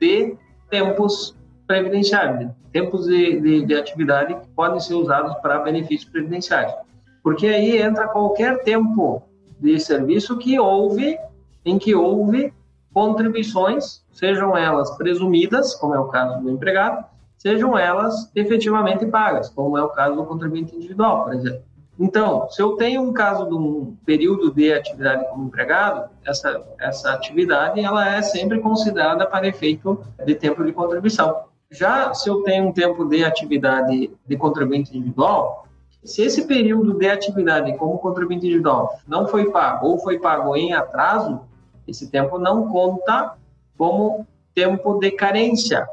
de 0.00 0.36
tempos 0.68 1.36
previdenciários, 1.66 2.50
tempos 2.72 3.06
de, 3.06 3.40
de, 3.40 3.66
de 3.66 3.74
atividade 3.74 4.34
que 4.34 4.48
podem 4.48 4.80
ser 4.80 4.94
usados 4.94 5.34
para 5.36 5.60
benefícios 5.60 6.10
previdenciários. 6.10 6.74
Porque 7.22 7.46
aí 7.46 7.80
entra 7.80 8.08
qualquer 8.08 8.62
tempo 8.62 9.22
de 9.60 9.78
serviço 9.78 10.38
que 10.38 10.58
houve, 10.58 11.18
em 11.64 11.78
que 11.78 11.94
houve 11.94 12.52
contribuições, 12.92 14.04
sejam 14.12 14.56
elas 14.56 14.96
presumidas, 14.96 15.74
como 15.74 15.94
é 15.94 15.98
o 15.98 16.08
caso 16.08 16.42
do 16.42 16.50
empregado, 16.50 17.04
sejam 17.40 17.76
elas 17.76 18.30
efetivamente 18.34 19.06
pagas, 19.06 19.48
como 19.48 19.76
é 19.78 19.82
o 19.82 19.88
caso 19.88 20.14
do 20.14 20.26
contribuinte 20.26 20.76
individual, 20.76 21.24
por 21.24 21.34
exemplo. 21.34 21.62
Então, 21.98 22.48
se 22.50 22.60
eu 22.60 22.76
tenho 22.76 23.00
um 23.02 23.12
caso 23.14 23.46
de 23.46 23.54
um 23.54 23.96
período 24.04 24.52
de 24.52 24.70
atividade 24.72 25.26
como 25.30 25.46
empregado, 25.46 26.10
essa, 26.24 26.62
essa 26.78 27.12
atividade 27.12 27.80
ela 27.80 28.14
é 28.14 28.20
sempre 28.20 28.60
considerada 28.60 29.26
para 29.26 29.48
efeito 29.48 30.02
de 30.24 30.34
tempo 30.34 30.62
de 30.64 30.72
contribuição. 30.72 31.44
Já 31.70 32.12
se 32.12 32.28
eu 32.28 32.42
tenho 32.42 32.68
um 32.68 32.72
tempo 32.72 33.06
de 33.06 33.24
atividade 33.24 34.10
de 34.26 34.36
contribuinte 34.36 34.96
individual, 34.96 35.66
se 36.04 36.22
esse 36.22 36.46
período 36.46 36.98
de 36.98 37.08
atividade 37.08 37.74
como 37.78 37.98
contribuinte 37.98 38.46
individual 38.46 38.98
não 39.06 39.26
foi 39.26 39.50
pago 39.50 39.88
ou 39.88 39.98
foi 39.98 40.18
pago 40.18 40.54
em 40.56 40.74
atraso, 40.74 41.40
esse 41.88 42.10
tempo 42.10 42.38
não 42.38 42.68
conta 42.68 43.34
como 43.78 44.26
tempo 44.54 44.98
de 44.98 45.10
carência, 45.10 45.88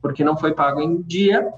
porque 0.00 0.24
não 0.24 0.36
foi 0.36 0.52
pago 0.52 0.80
em 0.80 1.02
dia, 1.02 1.52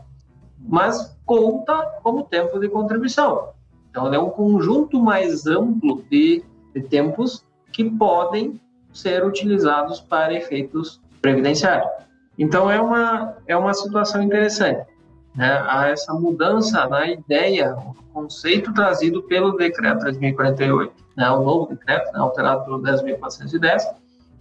mas 0.58 1.16
conta 1.24 2.00
como 2.02 2.24
tempo 2.24 2.58
de 2.58 2.68
contribuição. 2.68 3.50
Então, 3.90 4.12
é 4.12 4.18
um 4.18 4.30
conjunto 4.30 5.00
mais 5.00 5.46
amplo 5.46 6.02
de, 6.10 6.42
de 6.74 6.82
tempos 6.82 7.44
que 7.72 7.84
podem 7.84 8.60
ser 8.92 9.24
utilizados 9.24 10.00
para 10.00 10.32
efeitos 10.34 11.00
previdenciários. 11.20 11.90
Então, 12.38 12.70
é 12.70 12.80
uma, 12.80 13.36
é 13.46 13.56
uma 13.56 13.74
situação 13.74 14.22
interessante. 14.22 14.86
Né? 15.34 15.62
Há 15.66 15.88
essa 15.88 16.12
mudança 16.14 16.86
na 16.88 17.06
ideia, 17.06 17.74
o 17.74 17.94
conceito 18.12 18.72
trazido 18.72 19.22
pelo 19.24 19.56
decreto 19.56 20.00
3048, 20.00 20.92
né? 21.16 21.30
o 21.30 21.42
novo 21.42 21.70
decreto, 21.74 22.12
né? 22.12 22.18
alterado 22.18 22.64
pelo 22.64 22.80
10.410, 22.80 23.94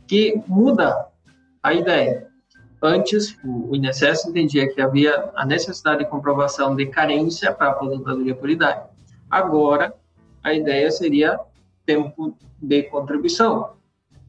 que 0.07 0.41
muda 0.47 1.07
a 1.63 1.73
ideia. 1.73 2.30
Antes, 2.81 3.37
o 3.43 3.75
INSS 3.75 4.25
entendia 4.25 4.67
que 4.73 4.81
havia 4.81 5.29
a 5.35 5.45
necessidade 5.45 6.03
de 6.03 6.09
comprovação 6.09 6.75
de 6.75 6.87
carência 6.87 7.53
para 7.53 7.69
aposentadoria 7.69 8.33
por 8.33 8.49
idade. 8.49 8.89
Agora, 9.29 9.93
a 10.43 10.51
ideia 10.51 10.89
seria 10.89 11.39
tempo 11.85 12.35
de 12.59 12.83
contribuição. 12.83 13.73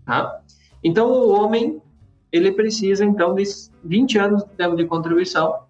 Tá? 0.04 0.40
Então, 0.85 1.11
o 1.11 1.30
homem 1.30 1.80
ele 2.30 2.52
precisa, 2.52 3.04
então, 3.04 3.35
de 3.35 3.44
20 3.85 4.18
anos 4.18 4.44
de 4.44 4.50
tempo 4.50 4.76
de 4.76 4.85
contribuição 4.85 5.61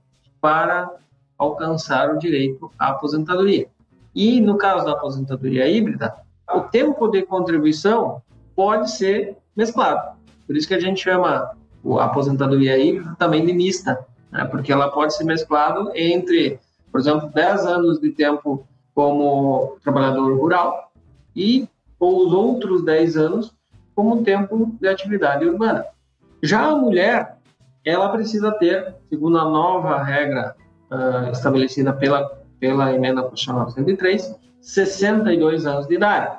para 0.40 0.90
alcançar 1.38 2.12
o 2.12 2.18
direito 2.18 2.68
à 2.76 2.88
aposentadoria. 2.88 3.68
E, 4.12 4.40
no 4.40 4.58
caso 4.58 4.84
da 4.84 4.92
aposentadoria 4.92 5.68
híbrida, 5.68 6.14
o 6.52 6.62
tempo 6.62 7.08
de 7.08 7.22
contribuição 7.22 8.22
pode 8.56 8.90
ser 8.90 9.36
mesclado. 9.56 10.16
Por 10.46 10.56
isso 10.56 10.66
que 10.66 10.74
a 10.74 10.80
gente 10.80 11.00
chama 11.00 11.56
a 11.84 12.04
aposentadoria 12.04 12.78
híbrida 12.78 13.14
também 13.18 13.44
de 13.44 13.52
mista, 13.52 14.06
né? 14.30 14.44
porque 14.44 14.72
ela 14.72 14.90
pode 14.90 15.14
ser 15.14 15.24
mesclado 15.24 15.90
entre, 15.94 16.58
por 16.90 17.00
exemplo, 17.00 17.30
10 17.34 17.66
anos 17.66 18.00
de 18.00 18.10
tempo 18.10 18.66
como 18.94 19.76
trabalhador 19.82 20.36
rural 20.38 20.92
e 21.34 21.68
os 21.98 22.32
outros 22.32 22.84
10 22.84 23.16
anos 23.16 23.54
como 23.94 24.22
tempo 24.22 24.76
de 24.80 24.88
atividade 24.88 25.46
urbana. 25.46 25.84
Já 26.42 26.70
a 26.70 26.76
mulher, 26.76 27.36
ela 27.84 28.08
precisa 28.08 28.52
ter, 28.52 28.94
segundo 29.08 29.38
a 29.38 29.44
nova 29.44 30.02
regra 30.02 30.56
uh, 30.90 31.30
estabelecida 31.30 31.92
pela, 31.92 32.28
pela 32.58 32.92
emenda 32.92 33.22
constitucional 33.22 33.70
103, 33.70 34.34
62 34.60 35.66
anos 35.66 35.86
de 35.86 35.94
idade. 35.94 36.36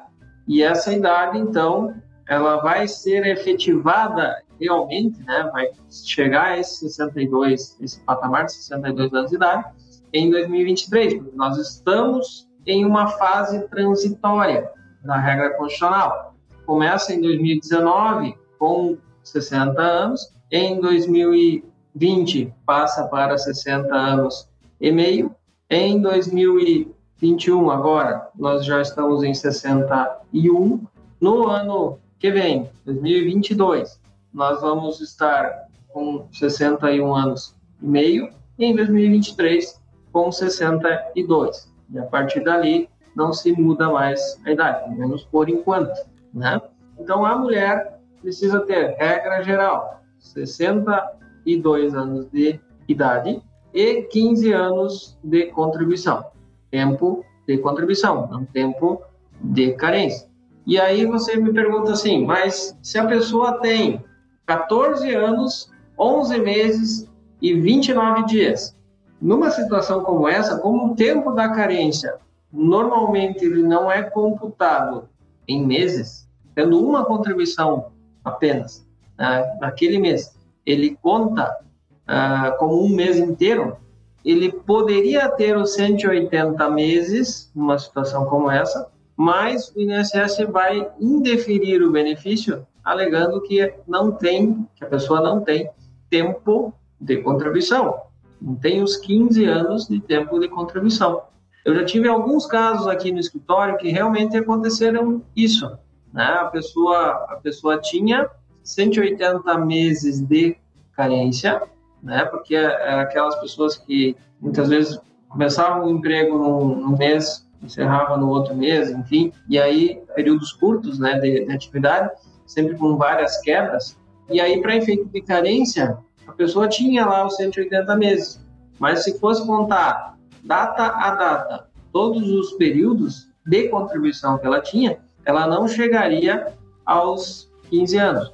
E 0.48 0.62
essa 0.62 0.92
idade, 0.92 1.38
então, 1.38 1.96
ela 2.28 2.58
vai 2.58 2.88
ser 2.88 3.26
efetivada 3.26 4.43
realmente, 4.60 5.22
né, 5.24 5.50
vai 5.52 5.70
chegar 5.90 6.52
a 6.52 6.60
esse 6.60 6.80
62, 6.80 7.78
esse 7.82 8.00
patamar 8.02 8.46
de 8.46 8.54
62 8.54 9.14
anos 9.14 9.30
de 9.30 9.36
idade, 9.36 9.66
em 10.14 10.30
2023, 10.30 11.16
porque 11.16 11.36
nós 11.36 11.58
estamos 11.58 12.48
em 12.66 12.86
uma 12.86 13.08
fase 13.08 13.68
transitória 13.68 14.70
da 15.04 15.18
regra 15.18 15.52
constitucional. 15.52 16.36
Começa 16.66 17.14
em 17.14 17.22
2019 17.22 18.36
com 18.58 18.98
60 19.24 19.82
anos, 19.82 20.34
em 20.52 20.80
2020 20.80 22.54
passa 22.66 23.06
para 23.08 23.38
60 23.38 23.94
anos 23.94 24.48
e 24.80 24.92
meio, 24.92 25.36
em 25.70 26.00
2021 26.02 27.70
agora 27.70 28.30
nós 28.36 28.66
já 28.66 28.82
estamos 28.82 29.24
em 29.24 29.34
61, 29.34 30.86
no 31.20 31.48
ano 31.48 32.00
que 32.20 32.32
vem, 32.32 32.70
2022, 32.86 34.00
nós 34.34 34.62
vamos 34.62 35.00
estar 35.00 35.68
com 35.90 36.28
61 36.32 37.14
anos 37.14 37.56
e 37.82 37.88
meio 37.88 38.30
e 38.58 38.66
em 38.66 38.76
2023 38.76 39.82
com 40.12 40.32
62. 40.32 41.72
E 41.92 42.00
a 42.00 42.04
partir 42.04 42.44
dali 42.44 42.90
não 43.16 43.32
se 43.32 43.52
muda 43.52 43.92
mais 43.92 44.40
a 44.46 44.52
idade, 44.52 44.84
pelo 44.86 44.98
menos 44.98 45.24
por 45.26 45.50
enquanto, 45.50 45.94
né? 46.34 46.62
Então 47.00 47.26
a 47.26 47.38
mulher 47.38 48.00
precisa 48.22 48.62
ter 48.62 48.96
regra 48.98 49.44
geral, 49.44 50.02
62 50.20 51.94
anos 51.94 52.30
de 52.32 52.60
idade 52.88 53.42
e 53.74 54.04
15 54.04 54.52
anos 54.52 55.18
de 55.24 55.48
contribuição. 55.48 56.26
Tempo 56.72 57.24
de 57.48 57.58
contribuição, 57.58 58.28
não 58.32 58.46
tempo 58.46 59.02
de 59.42 59.74
carência. 59.74 60.28
E 60.66 60.80
aí 60.80 61.06
você 61.06 61.36
me 61.36 61.52
pergunta 61.52 61.92
assim, 61.92 62.26
mas 62.26 62.78
se 62.82 62.98
a 62.98 63.06
pessoa 63.06 63.60
tem 63.60 64.04
14 64.46 65.14
anos, 65.14 65.72
11 65.98 66.40
meses 66.40 67.10
e 67.42 67.54
29 67.54 68.26
dias, 68.26 68.76
numa 69.22 69.50
situação 69.52 70.04
como 70.04 70.28
essa, 70.28 70.58
como 70.58 70.92
o 70.92 70.96
tempo 70.96 71.32
da 71.32 71.50
carência 71.50 72.16
normalmente 72.54 73.44
ele 73.44 73.64
não 73.64 73.92
é 73.92 74.04
computado 74.04 75.10
em 75.48 75.66
meses, 75.66 76.30
tendo 76.54 76.80
uma 76.80 77.04
contribuição 77.04 77.92
apenas 78.24 78.86
né, 79.18 79.58
naquele 79.60 79.98
mês, 79.98 80.38
ele 80.64 80.96
conta 81.02 81.58
uh, 82.04 82.58
como 82.60 82.86
um 82.86 82.90
mês 82.90 83.18
inteiro, 83.18 83.76
ele 84.24 84.52
poderia 84.52 85.28
ter 85.30 85.58
os 85.58 85.74
180 85.74 86.70
meses 86.70 87.52
numa 87.56 87.78
situação 87.78 88.26
como 88.26 88.50
essa, 88.50 88.88
mas 89.18 89.70
o 89.76 89.82
INSS 89.82 90.46
vai 90.50 90.90
indeferir 91.00 91.82
o 91.82 91.92
benefício 91.92 92.66
alegando 92.84 93.42
que 93.42 93.74
não 93.88 94.12
tem, 94.12 94.68
que 94.76 94.84
a 94.84 94.88
pessoa 94.88 95.22
não 95.22 95.42
tem 95.42 95.70
tempo 96.10 96.74
de 97.00 97.18
contribuição, 97.18 98.02
não 98.42 98.56
tem 98.56 98.84
os 98.84 98.98
15 98.98 99.46
anos 99.46 99.88
de 99.88 100.00
tempo 100.00 100.40
de 100.40 100.48
contribuição. 100.48 101.24
Eu 101.64 101.74
já 101.76 101.86
tive 101.86 102.10
alguns 102.10 102.46
casos 102.46 102.88
aqui 102.88 103.12
no 103.12 103.20
escritório 103.20 103.78
que 103.78 103.90
realmente 103.90 104.36
aconteceram 104.36 105.24
isso, 105.36 105.78
né? 106.14 106.26
A 106.26 106.46
pessoa, 106.46 107.26
a 107.30 107.40
pessoa 107.42 107.80
tinha 107.80 108.30
180 108.64 109.58
meses 109.60 110.20
de 110.20 110.58
carência, 110.94 111.64
né? 112.02 112.26
Porque 112.26 112.56
aquelas 112.56 113.36
pessoas 113.40 113.78
que 113.78 114.16
muitas 114.42 114.68
vezes 114.68 115.00
começavam 115.30 115.88
o 115.88 115.90
emprego 115.90 116.38
num, 116.38 116.76
num 116.76 116.98
mês, 116.98 117.48
encerrava 117.64 118.18
no 118.18 118.30
outro 118.30 118.54
mês, 118.54 118.92
enfim, 118.92 119.32
e 119.50 119.58
aí 119.58 120.02
períodos 120.14 120.52
curtos, 120.52 121.00
né, 121.00 121.18
de, 121.20 121.46
de 121.46 121.52
atividade, 121.52 122.12
sempre 122.54 122.76
com 122.78 122.96
várias 122.96 123.42
quebras. 123.42 123.98
E 124.30 124.40
aí, 124.40 124.62
para 124.62 124.78
efeito 124.78 125.06
de 125.06 125.22
carência, 125.22 125.98
a 126.28 126.32
pessoa 126.32 126.68
tinha 126.68 127.06
lá 127.06 127.26
os 127.26 127.36
180 127.36 127.96
meses. 127.96 128.44
Mas 128.80 129.04
se 129.04 129.20
fosse 129.20 129.46
contar 129.46 130.18
data 130.44 130.86
a 130.86 131.16
data 131.16 131.68
todos 131.92 132.30
os 132.30 132.54
períodos 132.54 133.30
de 133.46 133.70
contribuição 133.70 134.38
que 134.38 134.46
ela 134.46 134.62
tinha, 134.62 134.98
ela 135.26 135.48
não 135.48 135.68
chegaria 135.68 136.54
aos 136.86 137.52
15 137.70 137.98
anos. 137.98 138.34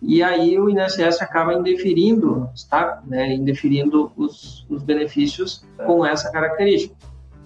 E 0.00 0.22
aí 0.22 0.58
o 0.58 0.68
INSS 0.68 1.22
acaba 1.22 1.54
indeferindo, 1.54 2.48
está, 2.54 3.02
né, 3.06 3.34
indeferindo 3.34 4.12
os, 4.16 4.66
os 4.68 4.82
benefícios 4.82 5.64
com 5.86 6.04
essa 6.04 6.30
característica. 6.30 6.94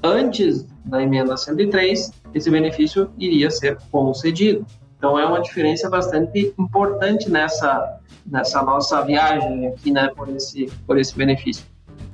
Antes 0.02 0.66
da 0.84 1.02
emenda 1.02 1.36
103, 1.36 2.12
esse 2.34 2.50
benefício 2.50 3.10
iria 3.18 3.50
ser 3.50 3.78
concedido. 3.90 4.66
Então 4.98 5.18
é 5.18 5.24
uma 5.24 5.40
diferença 5.40 5.88
bastante 5.88 6.52
importante 6.58 7.30
nessa 7.30 7.98
nessa 8.26 8.60
nossa 8.62 9.00
viagem 9.02 9.68
aqui, 9.68 9.90
né, 9.90 10.08
por 10.14 10.28
esse 10.28 10.66
por 10.86 10.98
esse 10.98 11.16
benefício. 11.16 11.64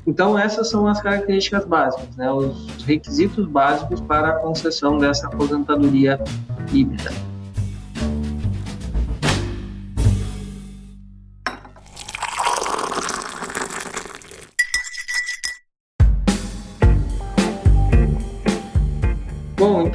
Então 0.06 0.38
essas 0.38 0.68
são 0.70 0.86
as 0.86 1.00
características 1.00 1.64
básicas, 1.64 2.14
né, 2.16 2.30
os 2.30 2.84
requisitos 2.84 3.46
básicos 3.46 4.00
para 4.02 4.28
a 4.28 4.32
concessão 4.34 4.98
dessa 4.98 5.26
aposentadoria 5.26 6.22
híbrida. 6.72 7.10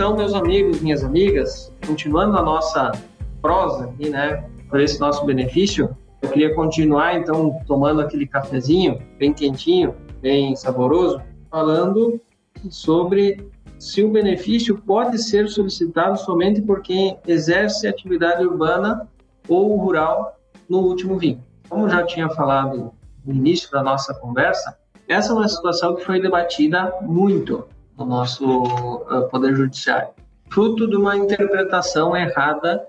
Então, 0.10 0.18
meus 0.18 0.34
amigos, 0.34 0.82
minhas 0.82 1.04
amigas, 1.04 1.72
continuando 1.86 2.36
a 2.36 2.42
nossa 2.42 2.92
prosa 3.44 3.86
aqui, 3.86 4.10
né, 4.10 4.44
por 4.68 4.80
esse 4.80 5.00
nosso 5.00 5.24
benefício, 5.24 5.96
eu 6.24 6.30
queria 6.30 6.56
continuar, 6.56 7.16
então, 7.16 7.60
tomando 7.68 8.02
aquele 8.02 8.26
cafezinho 8.26 9.00
bem 9.20 9.32
quentinho, 9.32 9.94
bem 10.20 10.56
saboroso, 10.56 11.22
falando 11.52 12.20
sobre 12.72 13.52
se 13.78 14.04
o 14.04 14.10
benefício 14.10 14.82
pode 14.82 15.20
ser 15.20 15.48
solicitado 15.48 16.18
somente 16.18 16.60
por 16.60 16.82
quem 16.82 17.20
exerce 17.28 17.88
atividade 17.88 18.44
urbana 18.44 19.08
ou 19.48 19.78
rural 19.78 20.40
no 20.68 20.80
último 20.80 21.20
vínculo. 21.20 21.46
Como 21.70 21.88
já 21.88 22.04
tinha 22.04 22.30
falado 22.30 22.92
no 23.24 23.32
início 23.32 23.70
da 23.70 23.84
nossa 23.84 24.12
conversa, 24.16 24.76
essa 25.08 25.32
é 25.32 25.36
uma 25.36 25.48
situação 25.48 25.94
que 25.94 26.04
foi 26.04 26.20
debatida 26.20 26.96
muito 27.00 27.68
no 28.00 28.06
nosso 28.06 28.64
uh, 28.64 29.30
Poder 29.30 29.54
Judiciário, 29.56 30.10
fruto 30.50 30.88
de 30.88 30.96
uma 30.96 31.18
interpretação 31.18 32.16
errada 32.16 32.88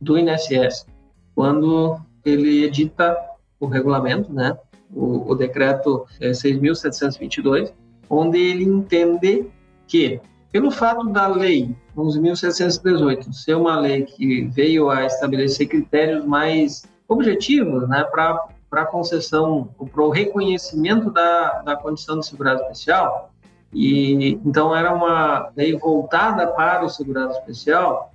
do 0.00 0.18
INSS, 0.18 0.86
quando 1.34 2.00
ele 2.24 2.64
edita 2.64 3.16
o 3.60 3.66
regulamento, 3.66 4.32
né, 4.32 4.56
o, 4.92 5.30
o 5.30 5.34
decreto 5.34 6.06
é, 6.20 6.30
6.722, 6.30 7.72
onde 8.08 8.38
ele 8.38 8.64
entende 8.64 9.46
que, 9.86 10.20
pelo 10.50 10.70
fato 10.70 11.08
da 11.10 11.26
lei 11.26 11.74
11.718 11.96 13.32
ser 13.32 13.56
uma 13.56 13.78
lei 13.78 14.02
que 14.02 14.46
veio 14.46 14.90
a 14.90 15.04
estabelecer 15.04 15.66
critérios 15.68 16.24
mais 16.24 16.84
objetivos 17.08 17.88
né, 17.88 18.04
para 18.04 18.48
a 18.72 18.84
concessão, 18.84 19.68
para 19.92 20.02
o 20.02 20.10
reconhecimento 20.10 21.10
da, 21.10 21.62
da 21.62 21.76
condição 21.76 22.18
de 22.18 22.26
segurança 22.26 22.62
especial, 22.62 23.32
e 23.72 24.38
então 24.44 24.74
era 24.74 24.94
uma 24.94 25.50
lei 25.56 25.76
voltada 25.76 26.46
para 26.46 26.84
o 26.84 26.88
segurado 26.88 27.32
especial. 27.32 28.12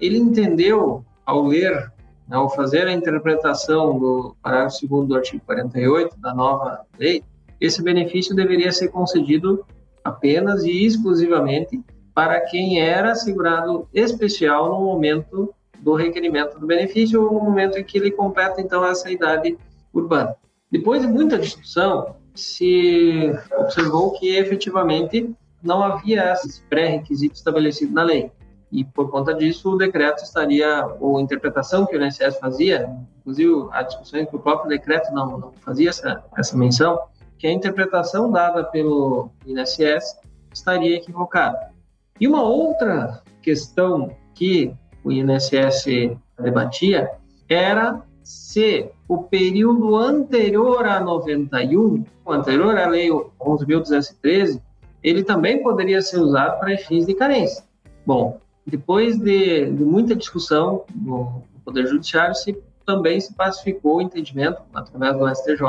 Ele 0.00 0.18
entendeu 0.18 1.04
ao 1.24 1.46
ler, 1.46 1.92
né, 2.28 2.36
ao 2.36 2.50
fazer 2.50 2.86
a 2.86 2.92
interpretação 2.92 3.98
do 3.98 4.36
parágrafo 4.42 4.86
2 4.86 5.08
do 5.08 5.14
artigo 5.14 5.42
48 5.46 6.18
da 6.18 6.34
nova 6.34 6.84
lei, 6.98 7.22
esse 7.60 7.82
benefício 7.82 8.34
deveria 8.34 8.72
ser 8.72 8.88
concedido 8.88 9.64
apenas 10.02 10.64
e 10.64 10.84
exclusivamente 10.84 11.80
para 12.14 12.40
quem 12.40 12.80
era 12.80 13.14
segurado 13.14 13.88
especial 13.92 14.68
no 14.68 14.84
momento 14.84 15.52
do 15.80 15.94
requerimento 15.94 16.58
do 16.58 16.66
benefício 16.66 17.22
ou 17.22 17.32
no 17.32 17.40
momento 17.40 17.78
em 17.78 17.84
que 17.84 17.98
ele 17.98 18.10
completa 18.10 18.60
então 18.60 18.84
essa 18.84 19.10
idade 19.10 19.56
urbana. 19.92 20.36
Depois 20.70 21.02
de 21.02 21.08
muita 21.08 21.38
discussão, 21.38 22.16
se 22.34 23.32
observou 23.56 24.12
que 24.12 24.36
efetivamente 24.36 25.34
não 25.62 25.82
havia 25.82 26.32
esses 26.32 26.60
pré-requisitos 26.68 27.38
estabelecidos 27.38 27.94
na 27.94 28.02
lei. 28.02 28.30
E 28.70 28.84
por 28.84 29.10
conta 29.10 29.32
disso, 29.32 29.72
o 29.72 29.78
decreto 29.78 30.22
estaria, 30.24 30.84
ou 31.00 31.18
a 31.18 31.22
interpretação 31.22 31.86
que 31.86 31.96
o 31.96 32.04
INSS 32.04 32.38
fazia, 32.38 32.90
inclusive 33.20 33.68
a 33.70 33.82
discussão 33.82 34.26
que 34.26 34.36
o 34.36 34.40
próprio 34.40 34.68
decreto 34.68 35.12
não, 35.12 35.38
não 35.38 35.52
fazia 35.52 35.90
essa, 35.90 36.24
essa 36.36 36.56
menção, 36.56 36.98
que 37.38 37.46
a 37.46 37.52
interpretação 37.52 38.30
dada 38.30 38.64
pelo 38.64 39.30
INSS 39.46 40.18
estaria 40.52 40.96
equivocada. 40.96 41.72
E 42.20 42.26
uma 42.26 42.42
outra 42.42 43.22
questão 43.42 44.10
que 44.34 44.74
o 45.04 45.12
INSS 45.12 46.16
debatia 46.40 47.10
era 47.48 48.02
se 48.24 48.90
o 49.06 49.18
período 49.18 49.94
anterior 49.94 50.86
a 50.86 50.98
91, 50.98 52.04
anterior 52.26 52.76
à 52.76 52.88
Lei 52.88 53.10
11.213, 53.10 54.60
ele 55.02 55.22
também 55.22 55.62
poderia 55.62 56.00
ser 56.00 56.18
usado 56.18 56.58
para 56.58 56.76
fins 56.78 57.06
de 57.06 57.14
carência. 57.14 57.62
Bom, 58.06 58.40
depois 58.66 59.18
de, 59.18 59.70
de 59.70 59.84
muita 59.84 60.16
discussão 60.16 60.84
no, 60.94 61.42
Poder 61.64 61.86
Judiciário, 61.86 62.34
se, 62.34 62.56
também 62.84 63.20
se 63.20 63.32
pacificou 63.34 63.96
o 63.96 64.02
entendimento, 64.02 64.60
através 64.74 65.18
do 65.18 65.34
STJ, 65.34 65.62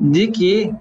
de 0.00 0.28
que, 0.28 0.74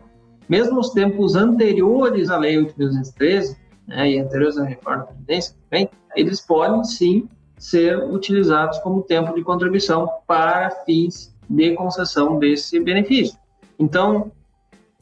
mesmo 0.49 0.75
nos 0.75 0.89
tempos 0.91 1.36
anteriores 1.36 2.30
à 2.30 2.38
Lei 2.38 2.58
8.213, 2.58 3.56
né, 3.88 4.12
e 4.12 4.19
anteriores 4.19 4.58
à 4.58 4.63
reforma 4.63 4.99
da 4.99 5.06
Previdência 5.06 5.56
também, 5.69 5.89
eles 6.15 6.41
podem 6.41 6.84
sim 6.84 7.30
ser 7.57 7.97
utilizados 7.97 8.77
como 8.79 9.01
tempo 9.01 9.33
de 9.33 9.43
contribuição 9.43 10.09
para 10.27 10.69
fins 10.85 11.35
de 11.49 11.73
concessão 11.75 12.37
desse 12.37 12.79
benefício. 12.79 13.37
Então, 13.79 14.31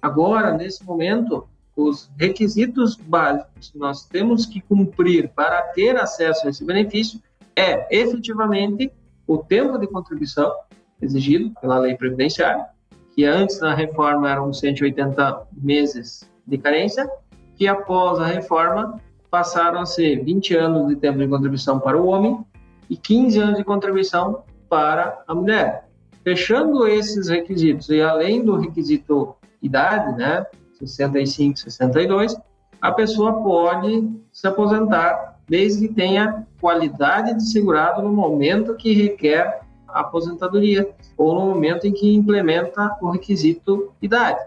agora, 0.01 0.53
nesse 0.53 0.83
momento, 0.85 1.47
os 1.75 2.09
requisitos 2.17 2.95
básicos 2.95 3.71
que 3.71 3.77
nós 3.77 4.05
temos 4.05 4.45
que 4.45 4.61
cumprir 4.61 5.29
para 5.35 5.61
ter 5.73 5.97
acesso 5.97 6.47
a 6.47 6.49
esse 6.49 6.63
benefício 6.63 7.19
é 7.55 7.87
efetivamente 7.95 8.91
o 9.27 9.37
tempo 9.37 9.77
de 9.77 9.87
contribuição 9.87 10.53
exigido 11.01 11.51
pela 11.59 11.79
lei 11.79 11.95
previdenciária, 11.95 12.65
que 13.13 13.25
antes 13.25 13.59
da 13.59 13.73
reforma 13.73 14.29
eram 14.29 14.53
180 14.53 15.47
meses 15.53 16.29
de 16.45 16.57
carência, 16.57 17.09
que 17.55 17.67
após 17.67 18.19
a 18.19 18.25
reforma 18.25 19.01
passaram 19.29 19.81
a 19.81 19.85
ser 19.85 20.23
20 20.23 20.55
anos 20.55 20.87
de 20.87 20.95
tempo 20.95 21.19
de 21.19 21.27
contribuição 21.27 21.79
para 21.79 21.99
o 21.99 22.07
homem 22.07 22.45
e 22.89 22.95
15 22.95 23.39
anos 23.39 23.57
de 23.57 23.63
contribuição 23.63 24.43
para 24.69 25.23
a 25.27 25.33
mulher. 25.35 25.87
Fechando 26.23 26.87
esses 26.87 27.29
requisitos 27.29 27.89
e 27.89 28.01
além 28.01 28.43
do 28.43 28.57
requisito 28.57 29.35
idade, 29.61 30.17
né, 30.17 30.45
65, 30.79 31.59
62, 31.59 32.35
a 32.81 32.91
pessoa 32.91 33.41
pode 33.41 34.09
se 34.31 34.47
aposentar 34.47 35.39
desde 35.47 35.87
que 35.87 35.93
tenha 35.93 36.45
qualidade 36.59 37.33
de 37.35 37.49
segurado 37.49 38.01
no 38.01 38.11
momento 38.11 38.75
que 38.75 38.93
requer 38.93 39.61
a 39.87 40.01
aposentadoria 40.01 40.89
ou 41.17 41.33
no 41.35 41.45
momento 41.47 41.87
em 41.87 41.93
que 41.93 42.13
implementa 42.13 42.97
o 43.01 43.11
requisito 43.11 43.93
idade. 44.01 44.39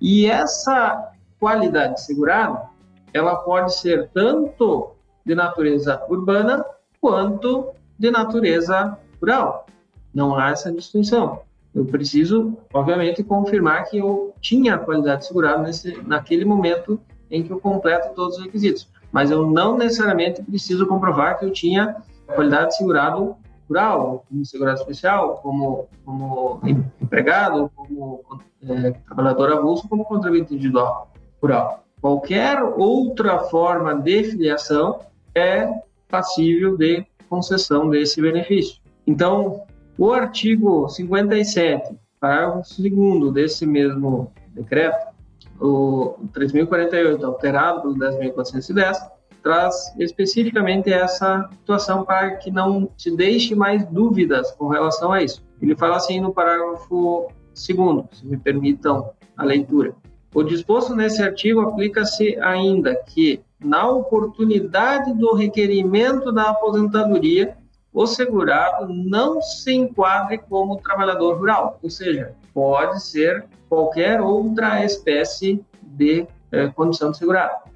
E 0.00 0.26
essa 0.26 1.12
qualidade 1.38 1.94
de 1.94 2.04
segurado, 2.04 2.60
ela 3.12 3.36
pode 3.36 3.74
ser 3.74 4.08
tanto 4.10 4.90
de 5.24 5.34
natureza 5.34 6.02
urbana 6.08 6.64
quanto 7.00 7.72
de 7.98 8.10
natureza 8.10 8.98
rural. 9.20 9.66
Não 10.14 10.36
há 10.36 10.50
essa 10.50 10.72
distinção. 10.72 11.42
Eu 11.74 11.84
preciso, 11.84 12.56
obviamente, 12.72 13.22
confirmar 13.22 13.84
que 13.84 13.98
eu 13.98 14.34
tinha 14.40 14.78
qualidade 14.78 15.20
de 15.20 15.26
segurado 15.28 15.62
nesse, 15.62 16.00
naquele 16.02 16.44
momento 16.44 17.00
em 17.30 17.42
que 17.42 17.52
eu 17.52 17.60
completo 17.60 18.14
todos 18.14 18.38
os 18.38 18.44
requisitos. 18.44 18.88
Mas 19.12 19.30
eu 19.30 19.46
não 19.46 19.76
necessariamente 19.76 20.42
preciso 20.42 20.86
comprovar 20.86 21.38
que 21.38 21.44
eu 21.44 21.50
tinha 21.50 21.96
qualidade 22.26 22.70
de 22.70 22.76
segurado 22.76 23.36
rural, 23.68 24.24
como 24.28 24.44
segurado 24.44 24.80
especial, 24.80 25.40
como, 25.42 25.88
como 26.04 26.60
empregado, 27.00 27.70
como 27.74 28.24
é, 28.62 28.90
trabalhador 28.90 29.52
avulso, 29.52 29.88
como 29.88 30.04
contribuinte 30.04 30.54
individual 30.54 31.12
rural. 31.40 31.84
Qualquer 32.00 32.62
outra 32.62 33.40
forma 33.40 33.94
de 33.94 34.24
filiação 34.24 35.00
é 35.34 35.68
passível 36.08 36.76
de 36.76 37.04
concessão 37.28 37.90
desse 37.90 38.20
benefício. 38.20 38.80
Então, 39.06 39.62
o 39.96 40.12
artigo 40.12 40.88
57, 40.88 41.96
parágrafo 42.20 42.62
2 42.80 43.32
desse 43.32 43.66
mesmo 43.66 44.32
decreto, 44.54 45.08
o 45.60 46.14
3048, 46.32 47.24
alterado 47.26 47.82
pelo 47.82 47.94
10.410, 47.96 48.96
traz 49.42 49.92
especificamente 49.98 50.92
essa 50.92 51.48
situação 51.52 52.04
para 52.04 52.36
que 52.36 52.50
não 52.50 52.88
se 52.96 53.14
deixe 53.16 53.54
mais 53.54 53.84
dúvidas 53.86 54.52
com 54.52 54.68
relação 54.68 55.12
a 55.12 55.22
isso. 55.22 55.42
Ele 55.60 55.76
fala 55.76 55.96
assim 55.96 56.20
no 56.20 56.32
parágrafo 56.32 57.28
2, 57.54 58.04
se 58.12 58.26
me 58.26 58.36
permitam 58.36 59.10
a 59.36 59.44
leitura. 59.44 59.94
O 60.34 60.42
disposto 60.42 60.94
nesse 60.94 61.22
artigo 61.22 61.60
aplica-se 61.60 62.38
ainda 62.40 62.94
que, 62.94 63.40
na 63.58 63.88
oportunidade 63.88 65.14
do 65.14 65.34
requerimento 65.34 66.30
da 66.30 66.50
aposentadoria, 66.50 67.56
o 67.92 68.06
segurado 68.06 68.92
não 68.92 69.40
se 69.40 69.72
enquadre 69.72 70.38
como 70.38 70.76
trabalhador 70.76 71.38
rural, 71.38 71.78
ou 71.82 71.88
seja, 71.88 72.34
pode 72.52 73.02
ser 73.02 73.46
qualquer 73.68 74.20
outra 74.20 74.84
espécie 74.84 75.64
de 75.82 76.26
eh, 76.52 76.68
condição 76.68 77.10
de 77.10 77.18
segurado. 77.18 77.68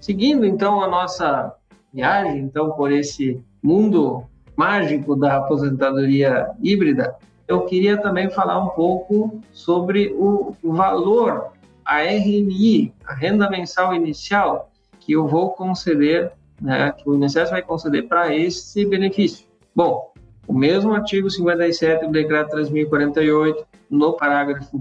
Seguindo 0.00 0.44
então 0.44 0.80
a 0.82 0.88
nossa 0.88 1.54
viagem 1.92 2.40
então 2.40 2.70
por 2.72 2.92
esse 2.92 3.42
mundo 3.62 4.24
mágico 4.54 5.16
da 5.16 5.38
aposentadoria 5.38 6.50
híbrida, 6.60 7.16
eu 7.48 7.62
queria 7.66 7.96
também 8.00 8.30
falar 8.30 8.58
um 8.58 8.68
pouco 8.70 9.40
sobre 9.52 10.12
o 10.18 10.54
valor, 10.62 11.52
a 11.84 12.02
RMI, 12.02 12.92
a 13.06 13.14
renda 13.14 13.48
mensal 13.48 13.94
inicial, 13.94 14.70
que 14.98 15.12
eu 15.12 15.26
vou 15.26 15.50
conceder, 15.50 16.32
né, 16.60 16.92
que 16.92 17.08
o 17.08 17.14
INSS 17.14 17.50
vai 17.50 17.62
conceder 17.62 18.08
para 18.08 18.34
esse 18.34 18.84
benefício. 18.84 19.46
Bom, 19.74 20.12
o 20.48 20.52
mesmo 20.52 20.92
artigo 20.92 21.30
57 21.30 22.06
do 22.06 22.12
decreto 22.12 22.50
3048, 22.50 23.66
no 23.90 24.14
parágrafo 24.14 24.76
1 24.76 24.80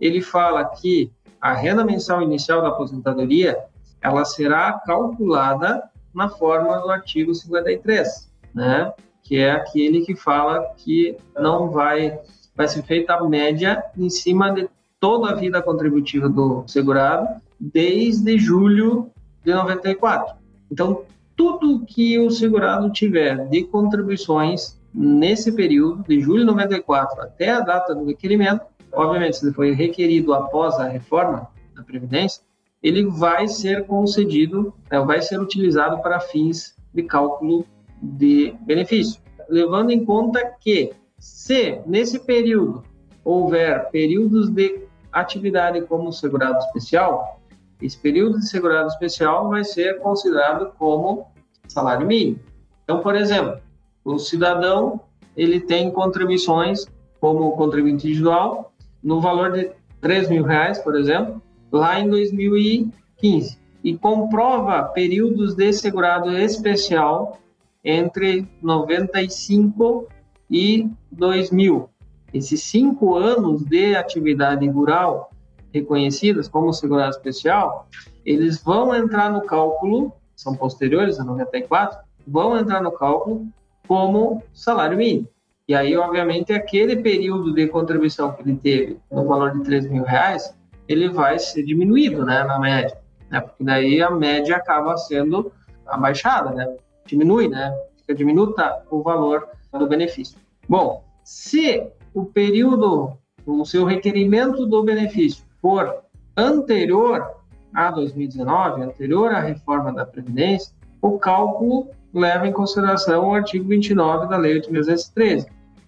ele 0.00 0.20
fala 0.20 0.64
que 0.64 1.12
a 1.40 1.52
renda 1.52 1.84
mensal 1.84 2.22
inicial 2.22 2.60
da 2.62 2.68
aposentadoria, 2.68 3.58
ela 4.00 4.24
será 4.24 4.72
calculada 4.84 5.88
na 6.12 6.28
forma 6.28 6.78
do 6.78 6.90
artigo 6.90 7.34
53, 7.34 8.32
né? 8.54 8.92
Que 9.30 9.36
é 9.36 9.52
aquele 9.52 10.00
que 10.00 10.16
fala 10.16 10.74
que 10.76 11.16
não 11.38 11.70
vai, 11.70 12.18
vai 12.52 12.66
ser 12.66 12.82
feita 12.82 13.14
a 13.14 13.28
média 13.28 13.80
em 13.96 14.10
cima 14.10 14.50
de 14.50 14.68
toda 14.98 15.30
a 15.30 15.36
vida 15.36 15.62
contributiva 15.62 16.28
do 16.28 16.64
segurado 16.66 17.40
desde 17.60 18.36
julho 18.36 19.08
de 19.44 19.54
94. 19.54 20.34
Então, 20.68 21.04
tudo 21.36 21.86
que 21.86 22.18
o 22.18 22.28
segurado 22.28 22.90
tiver 22.90 23.46
de 23.46 23.62
contribuições 23.62 24.76
nesse 24.92 25.52
período, 25.52 26.02
de 26.08 26.20
julho 26.20 26.40
de 26.40 26.46
94 26.46 27.22
até 27.22 27.50
a 27.50 27.60
data 27.60 27.94
do 27.94 28.06
requerimento, 28.06 28.62
obviamente, 28.92 29.36
se 29.36 29.52
foi 29.52 29.70
requerido 29.74 30.34
após 30.34 30.74
a 30.74 30.88
reforma 30.88 31.48
da 31.76 31.84
Previdência, 31.84 32.42
ele 32.82 33.06
vai 33.06 33.46
ser 33.46 33.86
concedido, 33.86 34.74
né, 34.90 34.98
vai 34.98 35.22
ser 35.22 35.38
utilizado 35.38 36.02
para 36.02 36.18
fins 36.18 36.74
de 36.92 37.04
cálculo 37.04 37.64
de 38.00 38.54
benefício, 38.62 39.20
levando 39.48 39.90
em 39.90 40.04
conta 40.04 40.44
que 40.60 40.92
se 41.18 41.80
nesse 41.86 42.18
período 42.20 42.82
houver 43.24 43.90
períodos 43.90 44.48
de 44.48 44.86
atividade 45.12 45.82
como 45.82 46.12
segurado 46.12 46.58
especial, 46.58 47.40
esse 47.80 47.98
período 47.98 48.38
de 48.38 48.48
segurado 48.48 48.88
especial 48.88 49.48
vai 49.48 49.64
ser 49.64 49.98
considerado 50.00 50.72
como 50.78 51.26
salário 51.68 52.06
mínimo. 52.06 52.40
Então, 52.84 53.00
por 53.00 53.14
exemplo, 53.14 53.60
o 54.04 54.18
cidadão 54.18 55.00
ele 55.36 55.60
tem 55.60 55.90
contribuições 55.90 56.86
como 57.20 57.52
contribuinte 57.52 58.06
individual 58.06 58.72
no 59.02 59.20
valor 59.20 59.52
de 59.52 59.70
3 60.00 60.28
mil 60.28 60.44
reais, 60.44 60.78
por 60.78 60.96
exemplo, 60.96 61.40
lá 61.70 62.00
em 62.00 62.08
2015 62.08 63.58
e 63.82 63.96
comprova 63.96 64.82
períodos 64.84 65.54
de 65.54 65.72
segurado 65.72 66.36
especial 66.36 67.38
entre 67.84 68.48
95 68.62 70.08
e 70.50 70.88
2000. 71.10 71.88
Esses 72.32 72.62
cinco 72.62 73.16
anos 73.16 73.64
de 73.64 73.96
atividade 73.96 74.68
rural 74.68 75.30
reconhecidas 75.72 76.48
como 76.48 76.72
segurado 76.72 77.10
especial, 77.10 77.88
eles 78.24 78.62
vão 78.62 78.94
entrar 78.94 79.30
no 79.30 79.42
cálculo, 79.42 80.12
são 80.36 80.54
posteriores 80.54 81.18
a 81.18 81.24
94, 81.24 81.98
vão 82.26 82.56
entrar 82.56 82.82
no 82.82 82.92
cálculo 82.92 83.46
como 83.86 84.42
salário 84.52 84.98
mínimo. 84.98 85.28
E 85.66 85.74
aí, 85.74 85.96
obviamente, 85.96 86.52
aquele 86.52 86.96
período 86.96 87.54
de 87.54 87.68
contribuição 87.68 88.32
que 88.32 88.42
ele 88.42 88.56
teve 88.56 88.98
no 89.10 89.24
valor 89.24 89.52
de 89.56 89.62
3 89.62 89.88
mil 89.88 90.02
reais, 90.02 90.52
ele 90.88 91.08
vai 91.08 91.38
ser 91.38 91.62
diminuído, 91.62 92.24
né, 92.24 92.42
na 92.42 92.58
média. 92.58 92.98
Né? 93.30 93.40
Porque 93.40 93.62
daí 93.62 94.02
a 94.02 94.10
média 94.10 94.56
acaba 94.56 94.96
sendo 94.96 95.52
abaixada, 95.86 96.50
né? 96.50 96.76
Diminui, 97.06 97.48
né? 97.48 97.72
Fica 97.96 98.14
diminuta 98.14 98.82
o 98.90 99.02
valor 99.02 99.48
do 99.72 99.86
benefício. 99.86 100.38
Bom, 100.68 101.04
se 101.24 101.86
o 102.14 102.24
período, 102.24 103.12
o 103.46 103.64
seu 103.64 103.84
requerimento 103.84 104.66
do 104.66 104.82
benefício 104.82 105.44
for 105.60 106.02
anterior 106.36 107.24
a 107.72 107.90
2019, 107.90 108.82
anterior 108.82 109.32
à 109.32 109.40
reforma 109.40 109.92
da 109.92 110.04
Previdência, 110.04 110.74
o 111.00 111.18
cálculo 111.18 111.88
leva 112.12 112.46
em 112.46 112.52
consideração 112.52 113.28
o 113.28 113.34
artigo 113.34 113.68
29 113.68 114.28
da 114.28 114.36
Lei 114.36 114.60
8.213, 114.60 115.46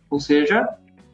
ou 0.08 0.20
seja, 0.20 0.68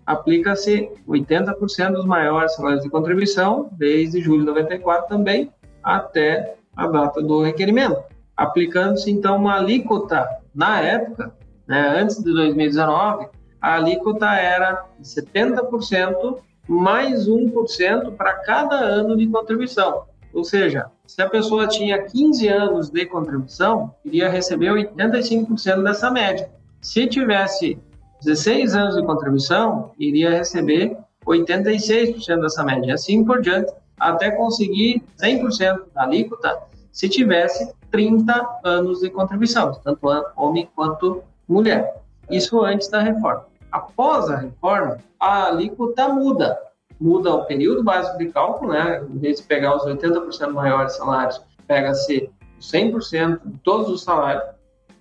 aplica-se 0.04 0.90
80% 1.06 1.92
dos 1.92 2.04
maiores 2.04 2.54
salários 2.54 2.82
de 2.82 2.90
contribuição, 2.90 3.68
desde 3.72 4.20
julho 4.20 4.40
de 4.40 4.46
94 4.46 5.08
também, 5.08 5.50
até 5.82 6.56
a 6.76 6.86
data 6.86 7.22
do 7.22 7.42
requerimento 7.42 8.02
aplicando-se 8.38 9.10
então 9.10 9.36
uma 9.36 9.56
alíquota 9.56 10.24
na 10.54 10.80
época, 10.80 11.34
né, 11.66 12.00
antes 12.00 12.22
de 12.22 12.32
2019, 12.32 13.26
a 13.60 13.74
alíquota 13.74 14.26
era 14.26 14.84
de 14.96 15.08
70% 15.08 16.38
mais 16.68 17.28
1% 17.28 18.12
para 18.12 18.34
cada 18.34 18.76
ano 18.76 19.16
de 19.16 19.26
contribuição. 19.26 20.04
Ou 20.32 20.44
seja, 20.44 20.86
se 21.04 21.20
a 21.20 21.28
pessoa 21.28 21.66
tinha 21.66 22.00
15 22.04 22.46
anos 22.46 22.90
de 22.90 23.04
contribuição, 23.06 23.92
iria 24.04 24.28
receber 24.28 24.70
85% 24.70 25.82
dessa 25.82 26.08
média. 26.08 26.48
Se 26.80 27.08
tivesse 27.08 27.76
16 28.22 28.76
anos 28.76 28.94
de 28.94 29.04
contribuição, 29.04 29.92
iria 29.98 30.30
receber 30.30 30.96
86% 31.26 32.40
dessa 32.40 32.62
média, 32.62 32.94
assim 32.94 33.24
por 33.24 33.40
diante, 33.40 33.72
até 33.98 34.30
conseguir 34.30 35.02
100% 35.20 35.80
da 35.92 36.04
alíquota 36.04 36.56
se 36.92 37.08
tivesse 37.08 37.72
30 37.90 38.60
anos 38.64 39.00
de 39.00 39.10
contribuição, 39.10 39.72
tanto 39.82 40.08
homem 40.36 40.68
quanto 40.74 41.22
mulher. 41.48 42.02
Isso 42.30 42.60
antes 42.62 42.88
da 42.88 43.00
reforma. 43.00 43.46
Após 43.70 44.28
a 44.30 44.36
reforma, 44.36 44.98
a 45.18 45.46
alíquota 45.46 46.08
muda. 46.08 46.58
Muda 47.00 47.34
o 47.34 47.44
período 47.44 47.84
básico 47.84 48.18
de 48.18 48.26
cálculo, 48.26 48.72
né? 48.72 49.02
Em 49.08 49.18
vez 49.18 49.40
de 49.40 49.46
pegar 49.46 49.76
os 49.76 49.84
80% 49.84 50.52
maiores 50.52 50.96
salários, 50.96 51.40
pega-se 51.66 52.30
100% 52.60 53.40
de 53.44 53.58
todos 53.58 53.88
os 53.88 54.02
salários. 54.02 54.44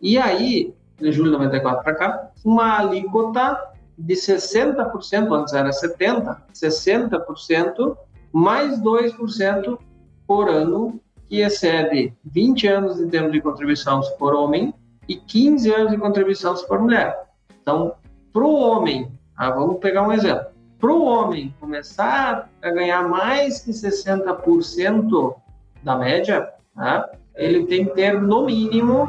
E 0.02 0.17
aí, 0.17 0.73
de 1.00 1.12
julho 1.12 1.32
de 1.32 1.38
94 1.38 1.84
para 1.84 1.95
cá, 1.95 2.32
uma 2.45 2.80
alíquota 2.80 3.60
de 3.97 4.13
60%, 4.13 5.32
antes 5.32 5.54
era 5.54 5.69
70%, 5.69 6.38
60% 6.54 7.97
mais 8.32 8.80
2% 8.80 9.80
por 10.28 10.50
ano, 10.50 11.00
que 11.28 11.42
excede 11.42 12.13
20 12.26 12.68
anos 12.68 12.98
de 12.98 13.08
tempo 13.08 13.32
de 13.32 13.42
contribuição 13.42 14.02
se 14.02 14.18
for 14.18 14.34
homem 14.34 14.74
e 15.08 15.16
15 15.16 15.74
anos 15.74 15.92
de 15.92 15.98
contribuição 15.98 16.56
se 16.56 16.68
for 16.68 16.80
mulher. 16.80 17.28
Então, 17.62 17.94
para 18.32 18.44
o 18.44 18.54
homem, 18.54 19.12
ah, 19.36 19.52
vamos 19.52 19.80
pegar 19.80 20.04
um 20.08 20.12
exemplo, 20.12 20.48
para 20.80 20.92
o 20.92 21.04
homem 21.04 21.54
começar 21.60 22.50
a 22.62 22.70
ganhar 22.70 23.08
mais 23.08 23.60
que 23.60 23.72
60% 23.72 25.36
da 25.84 25.98
média, 25.98 26.50
né, 26.76 27.04
ele 27.36 27.66
tem 27.66 27.86
que 27.86 27.94
ter 27.94 28.20
no 28.20 28.46
mínimo 28.46 29.08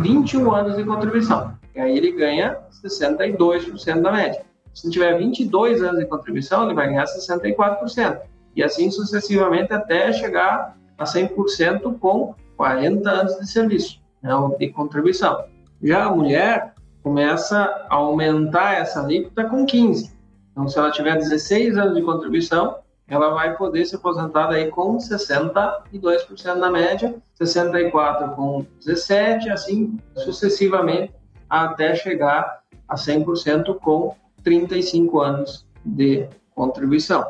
21 0.00 0.52
anos 0.52 0.76
de 0.76 0.84
contribuição. 0.84 1.54
E 1.74 1.80
aí 1.80 1.96
ele 1.96 2.12
ganha 2.12 2.58
62% 2.84 4.00
da 4.00 4.12
média. 4.12 4.44
Se 4.72 4.90
tiver 4.90 5.16
22 5.18 5.82
anos 5.82 6.00
de 6.00 6.06
contribuição, 6.06 6.64
ele 6.64 6.74
vai 6.74 6.88
ganhar 6.88 7.04
64%. 7.04 8.20
E 8.56 8.62
assim 8.62 8.90
sucessivamente 8.90 9.72
até 9.72 10.12
chegar 10.12 10.76
a 10.98 11.04
100% 11.04 11.98
com 11.98 12.34
40 12.56 13.10
anos 13.10 13.38
de 13.38 13.50
serviço, 13.50 14.00
né, 14.22 14.30
de 14.58 14.68
contribuição. 14.68 15.44
Já 15.82 16.04
a 16.04 16.14
mulher 16.14 16.74
começa 17.02 17.86
a 17.90 17.94
aumentar 17.96 18.74
essa 18.74 19.00
alíquota 19.00 19.44
com 19.44 19.66
15. 19.66 20.12
Então, 20.52 20.68
se 20.68 20.78
ela 20.78 20.90
tiver 20.90 21.16
16 21.16 21.76
anos 21.76 21.96
de 21.96 22.02
contribuição, 22.02 22.76
ela 23.06 23.30
vai 23.30 23.54
poder 23.56 23.84
se 23.84 23.96
aposentar 23.96 24.50
aí 24.50 24.70
com 24.70 24.96
62% 24.96 26.54
na 26.54 26.70
média, 26.70 27.14
64 27.34 28.30
com 28.30 28.64
17, 28.84 29.50
assim 29.50 29.98
sucessivamente 30.16 31.12
até 31.50 31.94
chegar 31.94 32.62
a 32.88 32.94
100% 32.94 33.78
com 33.80 34.14
35 34.42 35.20
anos 35.20 35.66
de 35.84 36.26
contribuição. 36.54 37.24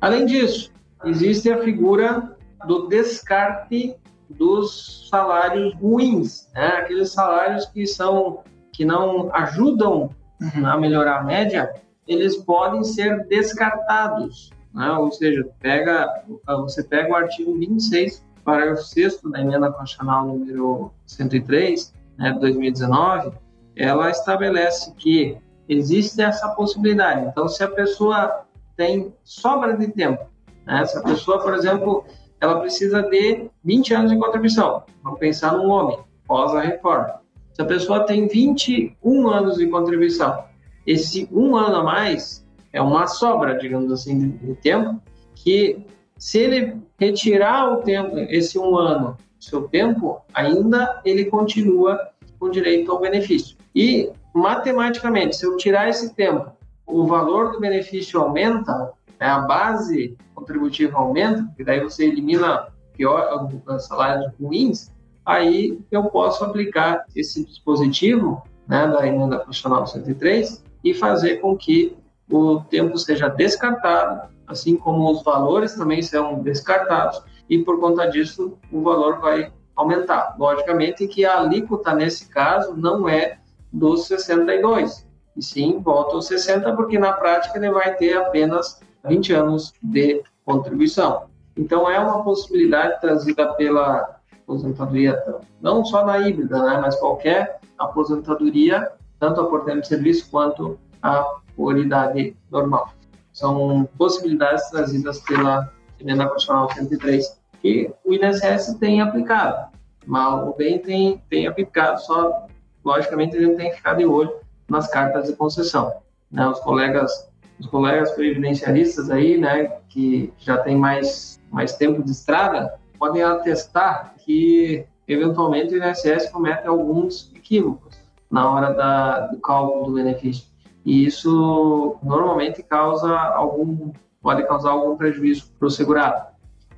Além 0.00 0.24
disso, 0.24 0.72
existe 1.04 1.50
a 1.50 1.58
figura 1.58 2.36
do 2.66 2.88
descarte 2.88 3.96
dos 4.28 5.08
salários 5.08 5.74
ruins, 5.76 6.50
né? 6.54 6.66
aqueles 6.66 7.12
salários 7.12 7.66
que 7.66 7.86
são 7.86 8.42
que 8.72 8.84
não 8.84 9.34
ajudam 9.34 10.10
uhum. 10.40 10.66
a 10.66 10.76
melhorar 10.76 11.20
a 11.20 11.24
média, 11.24 11.74
eles 12.06 12.36
podem 12.36 12.84
ser 12.84 13.26
descartados, 13.26 14.50
né? 14.72 14.92
ou 14.92 15.10
seja, 15.10 15.48
pega, 15.60 16.24
você 16.46 16.84
pega 16.84 17.10
o 17.10 17.16
artigo 17.16 17.58
26, 17.58 18.24
parágrafo 18.44 18.82
6 18.82 19.22
da 19.22 19.40
emenda 19.40 19.72
constitucional 19.72 20.26
número 20.26 20.92
103, 21.06 21.92
né, 22.16 22.32
de 22.32 22.40
2019, 22.40 23.32
ela 23.76 24.10
estabelece 24.10 24.92
que 24.94 25.38
existe 25.68 26.20
essa 26.20 26.48
possibilidade. 26.50 27.26
Então, 27.26 27.48
se 27.48 27.62
a 27.62 27.68
pessoa 27.68 28.44
tem 28.76 29.12
sobra 29.22 29.76
de 29.76 29.88
tempo, 29.88 30.24
né? 30.66 30.84
se 30.86 30.96
a 30.96 31.02
pessoa, 31.02 31.42
por 31.42 31.54
exemplo, 31.54 32.04
ela 32.40 32.60
precisa 32.60 33.02
de 33.02 33.48
20 33.64 33.94
anos 33.94 34.10
de 34.12 34.18
contribuição, 34.18 34.82
vamos 35.02 35.18
pensar 35.18 35.56
num 35.56 35.70
homem, 35.70 35.98
pós 36.26 36.54
a 36.54 36.60
reforma. 36.60 37.20
Se 37.52 37.62
a 37.62 37.64
pessoa 37.64 38.04
tem 38.04 38.28
21 38.28 39.28
anos 39.28 39.56
de 39.56 39.66
contribuição, 39.66 40.44
esse 40.86 41.28
um 41.32 41.56
ano 41.56 41.76
a 41.76 41.84
mais 41.84 42.46
é 42.72 42.80
uma 42.80 43.06
sobra, 43.06 43.58
digamos 43.58 43.90
assim, 43.90 44.30
de 44.30 44.54
tempo, 44.56 45.00
que 45.34 45.84
se 46.16 46.38
ele 46.38 46.76
retirar 46.98 47.72
o 47.72 47.82
tempo, 47.82 48.16
esse 48.18 48.58
um 48.58 48.76
ano, 48.76 49.16
seu 49.38 49.68
tempo, 49.68 50.20
ainda 50.34 51.00
ele 51.04 51.26
continua 51.26 51.98
com 52.38 52.50
direito 52.50 52.90
ao 52.90 53.00
benefício. 53.00 53.56
E, 53.74 54.10
matematicamente, 54.34 55.36
se 55.36 55.46
eu 55.46 55.56
tirar 55.56 55.88
esse 55.88 56.14
tempo, 56.14 56.50
o 56.86 57.06
valor 57.06 57.52
do 57.52 57.60
benefício 57.60 58.20
aumenta, 58.20 58.92
né, 59.20 59.26
a 59.26 59.40
base 59.40 60.16
contributiva 60.34 60.98
aumenta, 60.98 61.46
e 61.58 61.64
daí 61.64 61.80
você 61.80 62.06
elimina 62.06 62.68
pior, 62.94 63.48
os 63.66 63.86
salários 63.86 64.32
ruins, 64.40 64.92
aí 65.24 65.78
eu 65.90 66.04
posso 66.04 66.44
aplicar 66.44 67.04
esse 67.14 67.44
dispositivo 67.44 68.42
né, 68.66 68.86
da 68.88 69.06
emenda 69.06 69.36
constitucional 69.36 69.86
103 69.86 70.64
e 70.84 70.94
fazer 70.94 71.36
com 71.36 71.56
que 71.56 71.96
o 72.30 72.60
tempo 72.60 72.98
seja 72.98 73.28
descartado, 73.28 74.28
assim 74.46 74.76
como 74.76 75.10
os 75.10 75.22
valores 75.22 75.74
também 75.74 76.02
serão 76.02 76.40
descartados, 76.40 77.22
e 77.48 77.58
por 77.58 77.80
conta 77.80 78.06
disso 78.06 78.58
o 78.70 78.82
valor 78.82 79.20
vai 79.20 79.52
aumentar. 79.74 80.34
Logicamente 80.38 81.06
que 81.06 81.24
a 81.24 81.38
alíquota 81.38 81.94
nesse 81.94 82.28
caso 82.28 82.76
não 82.76 83.08
é 83.08 83.38
dos 83.72 84.06
62, 84.06 85.06
e 85.36 85.42
sim 85.42 85.78
volta 85.78 86.16
aos 86.16 86.26
60, 86.26 86.74
porque 86.74 86.98
na 86.98 87.12
prática 87.12 87.56
ele 87.58 87.70
vai 87.70 87.94
ter 87.94 88.16
apenas 88.16 88.80
20 89.04 89.32
anos 89.32 89.72
de 89.82 90.22
contribuição. 90.44 91.24
Então 91.56 91.90
é 91.90 91.98
uma 91.98 92.22
possibilidade 92.22 93.00
trazida 93.00 93.52
pela 93.54 94.18
aposentadoria, 94.32 95.22
não 95.60 95.84
só 95.84 96.04
na 96.06 96.18
híbrida, 96.18 96.62
né, 96.62 96.78
mas 96.80 96.96
qualquer 96.96 97.60
aposentadoria, 97.78 98.90
tanto 99.18 99.40
a 99.40 99.46
por 99.46 99.64
tempo 99.64 99.82
de 99.82 99.88
serviço 99.88 100.30
quanto 100.30 100.78
a 101.02 101.38
por 101.56 101.76
idade 101.76 102.36
normal. 102.50 102.92
São 103.32 103.88
possibilidades 103.98 104.70
trazidas 104.70 105.20
pela 105.20 105.70
emenda 106.00 106.24
constitucional 106.28 106.72
103 106.72 107.38
que 107.60 107.92
o 108.04 108.14
INSS 108.14 108.74
tem 108.78 109.00
aplicado, 109.00 109.72
mas 110.06 110.48
o 110.48 110.54
bem 110.54 110.78
tem, 110.78 111.22
tem 111.28 111.46
aplicado, 111.46 112.00
só 112.00 112.46
logicamente 112.84 113.36
ele 113.36 113.54
tem 113.56 113.70
que 113.70 113.76
ficar 113.76 113.94
de 113.94 114.06
olho 114.06 114.32
nas 114.68 114.88
cartas 114.88 115.26
de 115.26 115.34
concessão. 115.34 115.92
Né? 116.30 116.46
Os 116.48 116.60
colegas 116.60 117.28
os 117.58 117.66
colegas 117.66 118.12
previdenciaristas 118.12 119.10
aí, 119.10 119.36
né, 119.36 119.78
que 119.88 120.32
já 120.38 120.58
tem 120.58 120.76
mais, 120.76 121.40
mais 121.50 121.74
tempo 121.76 122.02
de 122.02 122.10
estrada, 122.10 122.74
podem 122.98 123.22
atestar 123.22 124.14
que, 124.18 124.84
eventualmente, 125.06 125.74
o 125.74 125.84
INSS 125.84 126.30
comete 126.30 126.66
alguns 126.66 127.32
equívocos 127.34 127.98
na 128.30 128.50
hora 128.50 128.72
da, 128.72 129.26
do 129.28 129.38
cálculo 129.38 129.86
do 129.86 129.92
benefício. 129.94 130.46
E 130.84 131.04
isso, 131.06 131.96
normalmente, 132.02 132.62
causa 132.62 133.12
algum, 133.12 133.92
pode 134.22 134.46
causar 134.46 134.70
algum 134.70 134.96
prejuízo 134.96 135.50
para 135.58 135.68
o 135.68 135.70
segurado. 135.70 136.28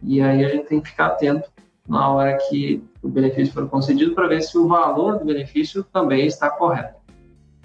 E 0.02 0.20
aí 0.20 0.44
a 0.44 0.48
gente 0.48 0.66
tem 0.66 0.80
que 0.80 0.90
ficar 0.90 1.06
atento 1.06 1.50
na 1.86 2.08
hora 2.08 2.38
que 2.48 2.82
o 3.02 3.08
benefício 3.08 3.52
for 3.52 3.68
concedido 3.68 4.14
para 4.14 4.28
ver 4.28 4.42
se 4.42 4.56
o 4.56 4.68
valor 4.68 5.18
do 5.18 5.24
benefício 5.24 5.84
também 5.84 6.26
está 6.26 6.48
correto. 6.48 7.00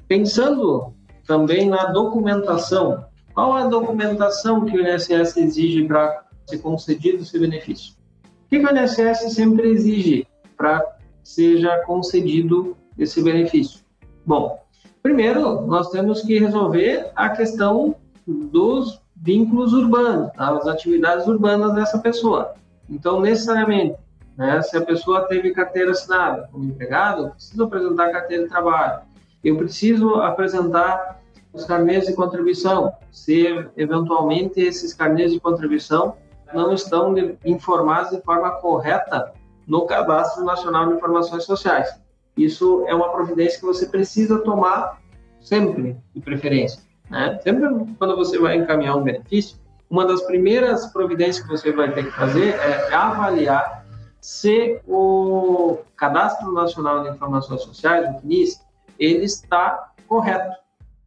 Pensando 0.08 0.94
também 1.26 1.70
na 1.70 1.86
documentação, 1.86 3.06
qual 3.34 3.54
a 3.54 3.68
documentação 3.68 4.66
que 4.66 4.78
o 4.78 4.82
INSS 4.82 5.38
exige 5.38 5.86
para 5.86 6.24
ser 6.46 6.60
concedido 6.60 7.24
esse 7.24 7.38
benefício? 7.38 7.94
O 8.24 8.50
que 8.50 8.58
o 8.58 8.62
INSS 8.62 9.34
sempre 9.34 9.70
exige 9.70 10.28
para 10.56 10.84
seja 11.24 11.84
concedido 11.86 12.78
esse 12.98 13.22
benefício? 13.22 13.82
Bom, 14.26 14.64
primeiro 15.02 15.62
nós 15.66 15.90
temos 15.90 16.22
que 16.22 16.40
resolver 16.40 17.12
a 17.16 17.30
questão 17.30 17.96
dos 18.26 19.02
vínculos 19.16 19.74
urbanos, 19.74 20.30
as 20.38 20.68
atividades 20.68 21.28
urbanas 21.28 21.74
dessa 21.74 21.98
pessoa. 22.00 22.54
Então, 22.90 23.20
necessariamente, 23.20 23.96
né, 24.38 24.62
se 24.62 24.78
a 24.78 24.82
pessoa 24.82 25.28
teve 25.28 25.52
carteira 25.52 25.92
assinada 25.92 26.48
como 26.52 26.66
empregado, 26.66 27.24
eu 27.24 27.30
preciso 27.32 27.64
apresentar 27.64 28.12
carteira 28.12 28.44
de 28.44 28.50
trabalho. 28.50 29.02
Eu 29.46 29.56
preciso 29.58 30.16
apresentar 30.16 31.22
os 31.54 31.66
carnês 31.66 32.08
de 32.08 32.14
contribuição, 32.14 32.92
se 33.12 33.46
eventualmente 33.78 34.60
esses 34.60 34.92
carnês 34.92 35.32
de 35.32 35.40
contribuição 35.40 36.16
não 36.52 36.74
estão 36.74 37.14
informados 37.46 38.10
de 38.10 38.22
forma 38.22 38.50
correta 38.60 39.34
no 39.68 39.86
Cadastro 39.86 40.44
Nacional 40.44 40.88
de 40.88 40.96
Informações 40.96 41.44
Sociais. 41.44 41.88
Isso 42.36 42.84
é 42.88 42.96
uma 42.96 43.10
providência 43.10 43.60
que 43.60 43.66
você 43.68 43.86
precisa 43.86 44.40
tomar 44.40 45.00
sempre, 45.40 45.96
de 46.16 46.22
preferência. 46.22 46.82
Né? 47.08 47.40
Sempre 47.44 47.68
quando 48.00 48.16
você 48.16 48.40
vai 48.40 48.58
encaminhar 48.58 48.98
um 48.98 49.04
benefício, 49.04 49.58
uma 49.88 50.08
das 50.08 50.24
primeiras 50.24 50.88
providências 50.88 51.46
que 51.46 51.48
você 51.48 51.72
vai 51.72 51.92
ter 51.94 52.06
que 52.06 52.12
fazer 52.12 52.56
é 52.56 52.92
avaliar 52.92 53.86
se 54.20 54.82
o 54.88 55.78
Cadastro 55.96 56.52
Nacional 56.52 57.04
de 57.04 57.10
Informações 57.10 57.62
Sociais, 57.62 58.10
o 58.10 58.22
CNIS, 58.22 58.65
ele 59.00 59.26
está 59.26 59.92
correto. 60.08 60.56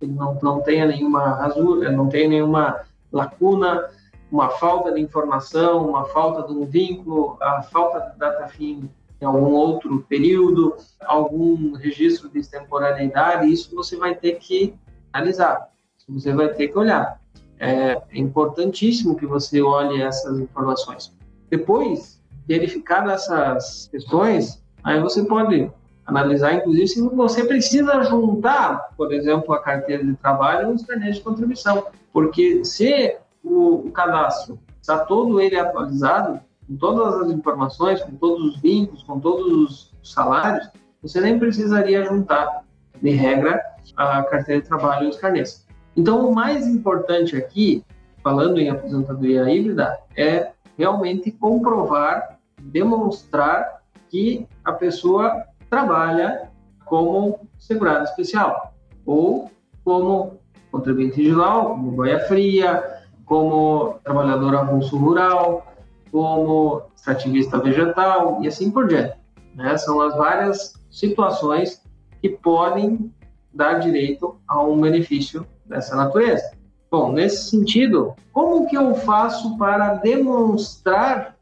Ele 0.01 0.12
não, 0.12 0.38
não 0.42 0.61
tenha 0.61 0.87
nenhuma 0.87 1.29
rasura, 1.35 1.90
não 1.90 2.09
tenha 2.09 2.29
nenhuma 2.29 2.83
lacuna, 3.11 3.88
uma 4.31 4.51
falta 4.51 4.92
de 4.92 5.01
informação, 5.01 5.88
uma 5.88 6.05
falta 6.07 6.46
de 6.46 6.53
um 6.53 6.64
vínculo, 6.64 7.37
a 7.40 7.62
falta 7.62 8.01
de 8.01 8.18
data 8.18 8.46
fim 8.48 8.88
em 9.20 9.24
algum 9.24 9.53
outro 9.53 10.05
período, 10.09 10.77
algum 11.05 11.74
registro 11.74 12.29
de 12.29 12.38
extemporaneidade, 12.38 13.53
isso 13.53 13.74
você 13.74 13.96
vai 13.96 14.14
ter 14.14 14.37
que 14.37 14.74
analisar, 15.12 15.70
você 16.09 16.33
vai 16.33 16.48
ter 16.55 16.68
que 16.68 16.79
olhar. 16.79 17.20
É 17.59 18.01
importantíssimo 18.12 19.16
que 19.16 19.27
você 19.27 19.61
olhe 19.61 20.01
essas 20.01 20.38
informações. 20.38 21.12
Depois, 21.51 22.22
verificar 22.46 23.09
essas 23.09 23.88
questões, 23.90 24.62
aí 24.85 25.01
você 25.01 25.24
pode 25.24 25.68
analisar, 26.09 26.55
inclusive, 26.55 26.88
se 26.88 27.01
você 27.03 27.44
precisa 27.44 28.03
juntar, 28.03 28.88
por 28.97 29.12
exemplo, 29.12 29.53
a 29.53 29.61
carteira 29.61 30.03
de 30.03 30.16
trabalho 30.16 30.71
e 30.71 30.75
os 30.75 30.85
carnês 30.85 31.16
de 31.16 31.23
contribuição. 31.23 31.87
Porque 32.11 32.64
se 32.64 33.14
o, 33.44 33.90
cadastro 33.90 34.59
está 34.81 35.01
todo 35.01 35.38
ele 35.38 35.59
atualizado, 35.59 36.40
com 36.66 36.77
todas 36.77 37.14
as 37.23 37.31
informações, 37.31 38.03
com 38.03 38.12
todos 38.12 38.55
os 38.55 38.61
vínculos, 38.62 39.03
com 39.03 39.21
todos 39.21 39.53
os 39.53 39.94
salários, 40.03 40.71
você 41.03 41.21
nem 41.21 41.38
precisaria 41.38 42.03
juntar, 42.05 42.64
de 43.01 43.11
regra, 43.11 43.62
a 43.94 44.23
carteira 44.23 44.62
de 44.62 44.66
trabalho 44.66 45.07
e 45.07 45.11
os 45.11 45.16
carnês. 45.16 45.66
Então, 45.94 46.27
o 46.27 46.35
mais 46.35 46.66
importante 46.66 47.37
aqui, 47.37 47.85
falando 48.23 48.59
em 48.59 48.71
aposentadoria 48.71 49.49
híbrida, 49.51 49.99
é 50.16 50.53
realmente 50.77 51.31
comprovar, 51.31 52.38
demonstrar 52.61 53.83
que 54.09 54.47
a 54.64 54.73
pessoa 54.73 55.44
trabalha 55.70 56.50
como 56.85 57.40
segurado 57.59 58.04
especial 58.04 58.74
ou 59.04 59.50
como 59.85 60.38
contribuinte 60.70 61.20
individual, 61.20 61.70
como 61.70 61.92
boia 61.92 62.20
fria, 62.20 63.02
como 63.24 63.98
trabalhador 64.04 64.54
avulso 64.54 64.96
rural, 64.96 65.66
como 66.11 66.83
extrativista 66.94 67.59
vegetal 67.59 68.38
e 68.42 68.48
assim 68.48 68.70
por 68.70 68.87
diante. 68.88 69.16
Né? 69.54 69.76
São 69.76 70.00
as 70.00 70.16
várias 70.16 70.74
situações 70.90 71.83
que 72.20 72.28
podem 72.28 73.12
dar 73.52 73.74
direito 73.74 74.38
a 74.46 74.62
um 74.62 74.81
benefício 74.81 75.46
dessa 75.66 75.96
natureza. 75.96 76.52
Bom, 76.90 77.12
nesse 77.12 77.50
sentido, 77.50 78.14
como 78.33 78.66
que 78.66 78.76
eu 78.76 78.94
faço 78.94 79.59
para 79.59 79.94
demonstrar 79.94 81.37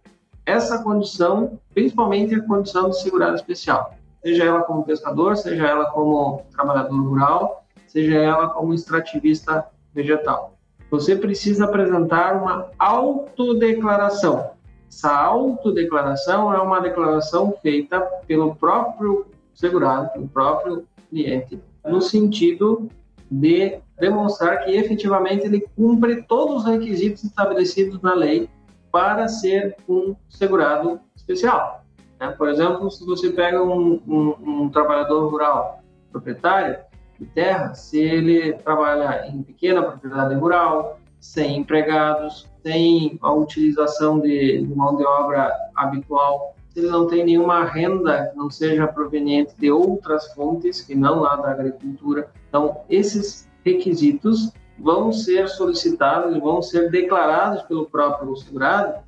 essa 0.44 0.82
condição, 0.82 1.58
principalmente 1.72 2.34
a 2.34 2.42
condição 2.42 2.90
de 2.90 3.00
segurado 3.00 3.36
especial? 3.36 3.94
Seja 4.26 4.42
ela 4.42 4.62
como 4.62 4.82
pescador, 4.82 5.36
seja 5.36 5.68
ela 5.68 5.88
como 5.92 6.42
trabalhador 6.50 7.00
rural, 7.00 7.64
seja 7.86 8.18
ela 8.18 8.48
como 8.48 8.74
extrativista 8.74 9.64
vegetal. 9.94 10.58
Você 10.90 11.14
precisa 11.14 11.66
apresentar 11.66 12.34
uma 12.34 12.68
autodeclaração. 12.76 14.50
Essa 14.90 15.16
autodeclaração 15.16 16.52
é 16.52 16.60
uma 16.60 16.80
declaração 16.80 17.54
feita 17.62 18.00
pelo 18.26 18.56
próprio 18.56 19.26
segurado, 19.54 20.10
pelo 20.10 20.26
próprio 20.26 20.84
cliente, 21.08 21.62
no 21.84 22.02
sentido 22.02 22.88
de 23.30 23.78
demonstrar 23.96 24.64
que 24.64 24.72
efetivamente 24.72 25.46
ele 25.46 25.64
cumpre 25.76 26.22
todos 26.22 26.64
os 26.64 26.64
requisitos 26.64 27.22
estabelecidos 27.22 28.02
na 28.02 28.12
lei 28.12 28.50
para 28.90 29.28
ser 29.28 29.76
um 29.88 30.16
segurado 30.28 30.98
especial. 31.14 31.85
Né? 32.20 32.28
Por 32.30 32.48
exemplo, 32.48 32.90
se 32.90 33.04
você 33.04 33.30
pega 33.30 33.62
um, 33.62 34.00
um, 34.06 34.64
um 34.64 34.68
trabalhador 34.68 35.28
rural 35.30 35.80
proprietário 36.10 36.78
de 37.18 37.26
terra, 37.26 37.74
se 37.74 37.98
ele 37.98 38.52
trabalha 38.54 39.26
em 39.28 39.42
pequena 39.42 39.82
propriedade 39.82 40.34
rural, 40.34 40.98
sem 41.20 41.58
empregados, 41.58 42.48
sem 42.62 43.18
a 43.22 43.32
utilização 43.32 44.20
de, 44.20 44.62
de 44.62 44.74
mão 44.74 44.96
de 44.96 45.04
obra 45.04 45.50
habitual, 45.74 46.54
se 46.68 46.80
ele 46.80 46.88
não 46.88 47.06
tem 47.06 47.24
nenhuma 47.24 47.64
renda 47.64 48.26
que 48.26 48.36
não 48.36 48.50
seja 48.50 48.86
proveniente 48.86 49.54
de 49.58 49.70
outras 49.70 50.32
fontes 50.34 50.82
que 50.82 50.94
não 50.94 51.20
lá 51.20 51.36
da 51.36 51.50
agricultura. 51.50 52.30
Então, 52.48 52.82
esses 52.88 53.48
requisitos 53.64 54.52
vão 54.78 55.10
ser 55.10 55.48
solicitados 55.48 56.36
e 56.36 56.40
vão 56.40 56.60
ser 56.60 56.90
declarados 56.90 57.62
pelo 57.62 57.86
próprio 57.86 58.36
segurado 58.36 59.02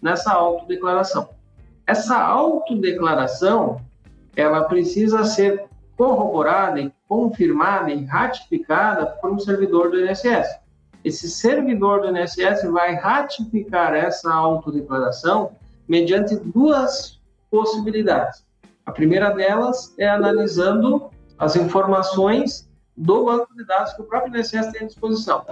nessa 0.00 0.32
autodeclaração. 0.32 1.28
Essa 1.88 2.18
autodeclaração, 2.18 3.80
ela 4.36 4.64
precisa 4.64 5.24
ser 5.24 5.64
corroborada 5.96 6.92
confirmada 7.08 7.90
e 7.90 8.04
ratificada 8.04 9.06
por 9.06 9.32
um 9.32 9.38
servidor 9.38 9.90
do 9.90 9.98
INSS. 9.98 10.46
Esse 11.02 11.30
servidor 11.30 12.02
do 12.02 12.14
INSS 12.14 12.64
vai 12.70 12.94
ratificar 12.94 13.94
essa 13.94 14.30
autodeclaração 14.30 15.52
mediante 15.88 16.36
duas 16.36 17.18
possibilidades. 17.50 18.44
A 18.84 18.92
primeira 18.92 19.30
delas 19.30 19.94
é 19.98 20.06
analisando 20.06 21.08
as 21.38 21.56
informações 21.56 22.68
do 22.94 23.24
banco 23.24 23.56
de 23.56 23.64
dados 23.64 23.94
que 23.94 24.02
o 24.02 24.04
próprio 24.04 24.38
INSS 24.38 24.72
tem 24.72 24.82
à 24.82 24.86
disposição. 24.86 25.42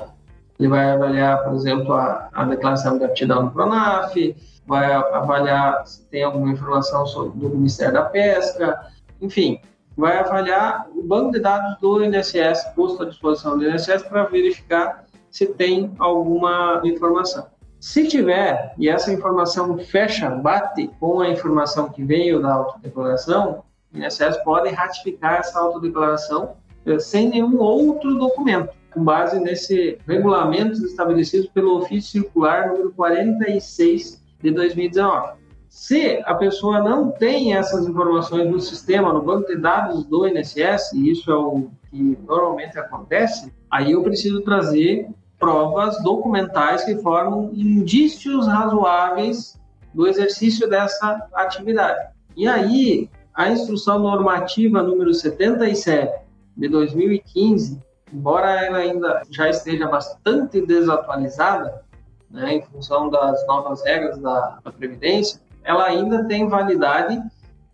Ele 0.58 0.68
vai 0.68 0.90
avaliar, 0.90 1.44
por 1.44 1.54
exemplo, 1.54 1.92
a, 1.92 2.28
a 2.32 2.44
declaração 2.44 2.98
de 2.98 3.04
aptidão 3.04 3.46
do 3.46 3.50
PRONAF, 3.50 4.36
vai 4.66 4.92
avaliar 4.92 5.86
se 5.86 6.04
tem 6.06 6.24
alguma 6.24 6.52
informação 6.52 7.06
sobre, 7.06 7.38
do 7.38 7.50
Ministério 7.50 7.94
da 7.94 8.02
Pesca, 8.02 8.86
enfim, 9.20 9.60
vai 9.96 10.18
avaliar 10.18 10.86
o 10.94 11.02
banco 11.02 11.32
de 11.32 11.40
dados 11.40 11.78
do 11.80 12.04
INSS 12.04 12.64
posto 12.74 13.02
à 13.02 13.06
disposição 13.06 13.58
do 13.58 13.68
INSS 13.68 14.02
para 14.02 14.24
verificar 14.24 15.04
se 15.30 15.46
tem 15.46 15.92
alguma 15.98 16.80
informação. 16.84 17.46
Se 17.78 18.08
tiver, 18.08 18.74
e 18.78 18.88
essa 18.88 19.12
informação 19.12 19.76
fecha, 19.78 20.30
bate 20.30 20.90
com 20.98 21.20
a 21.20 21.28
informação 21.28 21.88
que 21.90 22.02
veio 22.02 22.40
da 22.40 22.54
autodeclaração, 22.54 23.62
o 23.92 23.98
INSS 23.98 24.38
pode 24.44 24.70
ratificar 24.70 25.40
essa 25.40 25.60
autodeclaração 25.60 26.56
eh, 26.84 26.98
sem 26.98 27.28
nenhum 27.28 27.58
outro 27.58 28.18
documento, 28.18 28.70
com 28.96 29.04
base 29.04 29.38
nesse 29.38 29.98
regulamento 30.08 30.82
estabelecido 30.82 31.50
pelo 31.52 31.76
ofício 31.76 32.22
circular 32.22 32.68
número 32.68 32.90
46 32.92 34.24
de 34.42 34.50
2019. 34.50 35.36
Se 35.68 36.22
a 36.24 36.34
pessoa 36.34 36.80
não 36.80 37.10
tem 37.10 37.54
essas 37.54 37.86
informações 37.86 38.50
no 38.50 38.58
sistema, 38.58 39.12
no 39.12 39.20
banco 39.20 39.46
de 39.48 39.58
dados 39.58 40.06
do 40.06 40.26
INSS, 40.26 40.94
e 40.94 41.10
isso 41.10 41.30
é 41.30 41.34
o 41.34 41.68
que 41.90 42.18
normalmente 42.26 42.78
acontece, 42.78 43.52
aí 43.70 43.92
eu 43.92 44.02
preciso 44.02 44.40
trazer 44.40 45.06
provas 45.38 46.02
documentais 46.02 46.82
que 46.82 46.96
formam 46.96 47.50
indícios 47.52 48.46
razoáveis 48.46 49.60
do 49.92 50.06
exercício 50.06 50.66
dessa 50.70 51.28
atividade. 51.34 52.08
E 52.34 52.48
aí, 52.48 53.10
a 53.34 53.50
instrução 53.50 53.98
normativa 53.98 54.82
número 54.82 55.12
77 55.12 56.24
de 56.56 56.68
2015, 56.68 57.78
embora 58.16 58.64
ela 58.64 58.78
ainda 58.78 59.22
já 59.30 59.50
esteja 59.50 59.86
bastante 59.86 60.64
desatualizada, 60.64 61.84
né, 62.30 62.54
em 62.54 62.62
função 62.62 63.10
das 63.10 63.46
novas 63.46 63.84
regras 63.84 64.18
da, 64.18 64.58
da 64.64 64.72
Previdência, 64.72 65.38
ela 65.62 65.84
ainda 65.84 66.24
tem 66.24 66.48
validade 66.48 67.20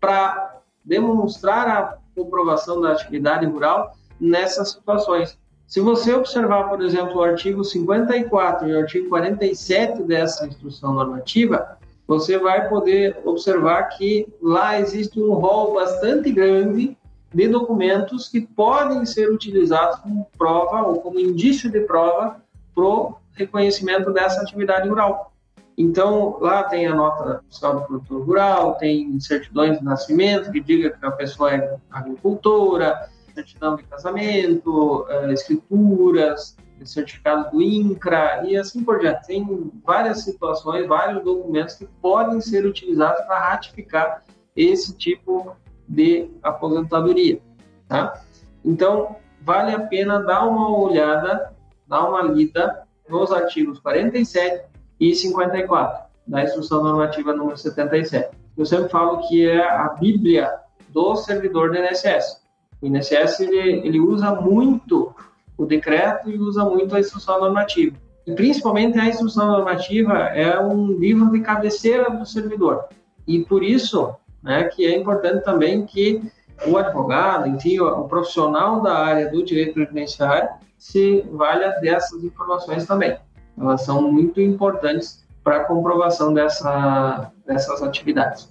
para 0.01 0.59
demonstrar 0.83 1.67
a 1.69 1.97
comprovação 2.13 2.81
da 2.81 2.91
atividade 2.91 3.45
rural 3.45 3.93
nessas 4.19 4.71
situações. 4.71 5.39
Se 5.65 5.79
você 5.79 6.13
observar, 6.13 6.69
por 6.69 6.81
exemplo, 6.81 7.15
o 7.15 7.23
artigo 7.23 7.63
54 7.63 8.67
e 8.67 8.73
o 8.73 8.79
artigo 8.79 9.09
47 9.09 10.03
dessa 10.03 10.45
instrução 10.45 10.93
normativa, 10.93 11.77
você 12.05 12.37
vai 12.37 12.67
poder 12.67 13.17
observar 13.23 13.83
que 13.83 14.27
lá 14.41 14.77
existe 14.77 15.21
um 15.21 15.33
rol 15.33 15.73
bastante 15.73 16.31
grande 16.31 16.97
de 17.33 17.47
documentos 17.47 18.27
que 18.29 18.41
podem 18.41 19.05
ser 19.05 19.31
utilizados 19.31 19.99
como 19.99 20.27
prova 20.37 20.83
ou 20.83 21.01
como 21.01 21.19
indício 21.19 21.69
de 21.69 21.81
prova 21.81 22.41
para 22.75 22.83
o 22.83 23.15
reconhecimento 23.33 24.11
dessa 24.11 24.41
atividade 24.41 24.87
rural. 24.87 25.33
Então, 25.77 26.37
lá 26.39 26.63
tem 26.63 26.85
a 26.85 26.93
nota 26.93 27.43
fiscal 27.49 27.79
do 27.79 27.85
produtor 27.85 28.25
rural, 28.25 28.75
tem 28.75 29.19
certidões 29.19 29.79
de 29.79 29.83
nascimento 29.83 30.51
que 30.51 30.59
diga 30.59 30.91
que 30.91 31.05
a 31.05 31.11
pessoa 31.11 31.51
é 31.51 31.77
agricultora, 31.89 33.09
certidão 33.33 33.75
de 33.75 33.83
casamento, 33.83 35.05
eh, 35.09 35.33
escrituras, 35.33 36.55
certificado 36.85 37.51
do 37.51 37.61
INCRA 37.61 38.43
e 38.45 38.57
assim 38.57 38.83
por 38.83 38.99
diante. 38.99 39.25
Tem 39.27 39.71
várias 39.83 40.23
situações, 40.23 40.87
vários 40.87 41.23
documentos 41.23 41.75
que 41.75 41.85
podem 42.01 42.39
ser 42.41 42.65
utilizados 42.65 43.25
para 43.25 43.39
ratificar 43.39 44.21
esse 44.55 44.95
tipo 44.95 45.55
de 45.87 46.29
aposentadoria. 46.41 47.39
Tá? 47.87 48.21
Então, 48.63 49.15
vale 49.41 49.75
a 49.75 49.79
pena 49.79 50.19
dar 50.21 50.47
uma 50.47 50.77
olhada, 50.77 51.53
dar 51.87 52.07
uma 52.07 52.21
lida 52.21 52.83
nos 53.09 53.31
artigos 53.31 53.79
47 53.79 54.65
e 54.99 55.13
54 55.13 56.05
da 56.25 56.43
Instrução 56.43 56.83
Normativa 56.83 57.33
número 57.33 57.57
77. 57.57 58.35
Eu 58.57 58.65
sempre 58.65 58.89
falo 58.89 59.27
que 59.27 59.47
é 59.47 59.65
a 59.67 59.89
Bíblia 59.89 60.51
do 60.89 61.15
servidor 61.15 61.71
do 61.71 61.77
INSS. 61.77 62.41
O 62.81 62.87
INSS 62.87 63.41
ele, 63.41 63.87
ele 63.87 63.99
usa 63.99 64.33
muito 64.33 65.13
o 65.57 65.65
decreto 65.65 66.29
e 66.29 66.37
usa 66.37 66.63
muito 66.63 66.95
a 66.95 66.99
instrução 66.99 67.39
normativa. 67.39 67.95
E 68.25 68.33
principalmente 68.33 68.97
a 68.97 69.07
instrução 69.07 69.47
normativa 69.47 70.13
é 70.13 70.57
um 70.59 70.87
livro 70.93 71.31
de 71.31 71.41
cabeceira 71.41 72.09
do 72.09 72.25
servidor. 72.25 72.85
E 73.27 73.43
por 73.43 73.63
isso 73.63 74.15
né, 74.43 74.65
que 74.65 74.85
é 74.85 74.97
importante 74.97 75.43
também 75.43 75.85
que 75.85 76.21
o 76.67 76.77
advogado, 76.77 77.47
enfim, 77.47 77.79
o 77.79 78.03
profissional 78.03 78.81
da 78.81 78.93
área 78.93 79.31
do 79.31 79.43
direito 79.43 79.73
previdenciário 79.73 80.49
se 80.77 81.21
valha 81.31 81.69
dessas 81.81 82.23
informações 82.23 82.85
também. 82.85 83.17
Elas 83.57 83.81
são 83.81 84.11
muito 84.11 84.41
importantes 84.41 85.23
para 85.43 85.57
a 85.57 85.63
comprovação 85.65 86.33
dessa, 86.33 87.31
dessas 87.45 87.81
atividades. 87.81 88.49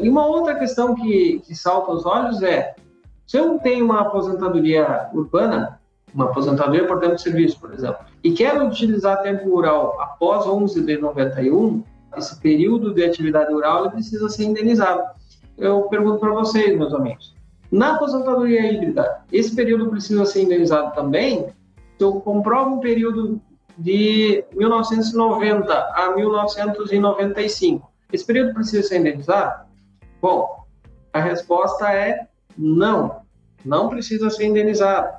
E 0.00 0.08
uma 0.08 0.26
outra 0.26 0.54
questão 0.58 0.94
que, 0.94 1.40
que 1.40 1.54
salta 1.54 1.90
aos 1.90 2.04
olhos 2.04 2.42
é, 2.42 2.74
se 3.26 3.36
eu 3.36 3.58
tenho 3.58 3.84
uma 3.84 4.00
aposentadoria 4.00 5.08
urbana, 5.12 5.78
uma 6.14 6.26
aposentadoria 6.26 6.86
por 6.86 7.00
tempo 7.00 7.16
de 7.16 7.22
serviço, 7.22 7.60
por 7.60 7.72
exemplo, 7.72 7.98
e 8.22 8.32
quero 8.32 8.66
utilizar 8.66 9.22
tempo 9.22 9.48
rural 9.48 10.00
após 10.00 10.46
11 10.46 10.82
de 10.82 10.98
91, 10.98 11.82
esse 12.16 12.38
período 12.40 12.94
de 12.94 13.04
atividade 13.04 13.52
rural 13.52 13.84
ele 13.84 13.92
precisa 13.92 14.28
ser 14.28 14.44
indenizado. 14.44 15.02
Eu 15.56 15.82
pergunto 15.82 16.18
para 16.18 16.32
vocês, 16.32 16.76
meus 16.76 16.94
amigos, 16.94 17.34
na 17.70 17.96
aposentadoria 17.96 18.72
híbrida, 18.72 19.22
esse 19.30 19.54
período 19.54 19.90
precisa 19.90 20.24
ser 20.24 20.42
indenizado 20.42 20.94
também? 20.94 21.48
Eu 21.98 22.20
comprovo 22.20 22.76
um 22.76 22.80
período 22.80 23.40
de 23.76 24.44
1990 24.54 25.72
a 25.72 26.14
1995, 26.16 27.90
esse 28.12 28.24
período 28.24 28.54
precisa 28.54 28.86
ser 28.86 29.00
indenizado? 29.00 29.66
Bom, 30.20 30.64
a 31.12 31.20
resposta 31.20 31.92
é 31.92 32.26
não, 32.56 33.20
não 33.64 33.88
precisa 33.88 34.30
ser 34.30 34.46
indenizado. 34.46 35.18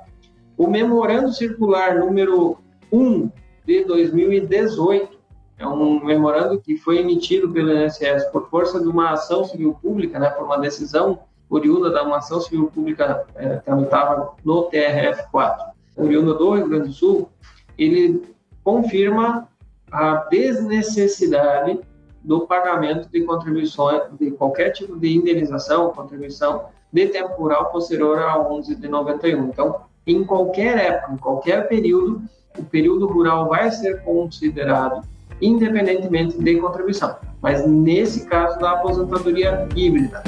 O 0.56 0.66
memorando 0.66 1.32
circular 1.32 1.98
número 1.98 2.58
1 2.92 3.30
de 3.64 3.84
2018 3.84 5.19
é 5.60 5.66
um 5.66 6.02
memorando 6.02 6.58
que 6.58 6.78
foi 6.78 6.98
emitido 6.98 7.50
pelo 7.50 7.70
INSS 7.70 8.24
por 8.32 8.48
força 8.48 8.80
de 8.80 8.88
uma 8.88 9.10
ação 9.10 9.44
civil 9.44 9.76
pública, 9.80 10.18
né, 10.18 10.30
por 10.30 10.46
uma 10.46 10.58
decisão 10.58 11.20
oriunda 11.50 11.90
da 11.90 12.02
uma 12.02 12.16
ação 12.16 12.40
civil 12.40 12.70
pública 12.74 13.26
é, 13.34 13.56
tramitada 13.56 14.30
no 14.42 14.70
TRF4, 14.70 15.58
oriunda 15.96 16.32
do 16.32 16.54
Rio 16.54 16.68
Grande 16.68 16.88
do 16.88 16.94
Sul, 16.94 17.28
ele 17.76 18.22
confirma 18.64 19.48
a 19.92 20.14
desnecessidade 20.30 21.78
do 22.22 22.46
pagamento 22.46 23.08
de 23.10 23.22
contribuições, 23.22 24.02
de 24.18 24.30
qualquer 24.30 24.70
tipo 24.70 24.96
de 24.98 25.14
indenização, 25.14 25.90
contribuição 25.90 26.66
de 26.90 27.06
tempo 27.08 27.34
rural 27.34 27.70
posterior 27.70 28.18
a 28.18 28.38
11 28.38 28.76
de 28.76 28.88
91. 28.88 29.48
Então, 29.48 29.82
em 30.06 30.24
qualquer 30.24 30.78
época, 30.78 31.12
em 31.12 31.16
qualquer 31.18 31.68
período, 31.68 32.22
o 32.58 32.64
período 32.64 33.06
rural 33.06 33.48
vai 33.48 33.70
ser 33.70 34.02
considerado 34.02 35.02
independentemente 35.40 36.38
de 36.38 36.56
contribuição. 36.56 37.16
Mas 37.40 37.66
nesse 37.66 38.26
caso 38.26 38.58
da 38.58 38.72
aposentadoria 38.72 39.68
híbrida, 39.74 40.22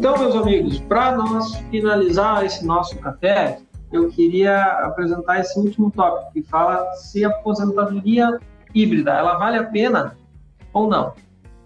Então, 0.00 0.16
meus 0.16 0.34
amigos, 0.34 0.80
para 0.80 1.14
nós 1.14 1.56
finalizar 1.70 2.42
esse 2.42 2.64
nosso 2.64 2.98
café, 3.00 3.60
eu 3.92 4.08
queria 4.08 4.62
apresentar 4.84 5.40
esse 5.40 5.58
último 5.58 5.90
tópico 5.90 6.32
que 6.32 6.42
fala 6.42 6.90
se 6.94 7.22
a 7.22 7.28
aposentadoria 7.28 8.38
híbrida 8.74 9.10
ela 9.10 9.36
vale 9.36 9.58
a 9.58 9.64
pena 9.64 10.16
ou 10.72 10.88
não. 10.88 11.12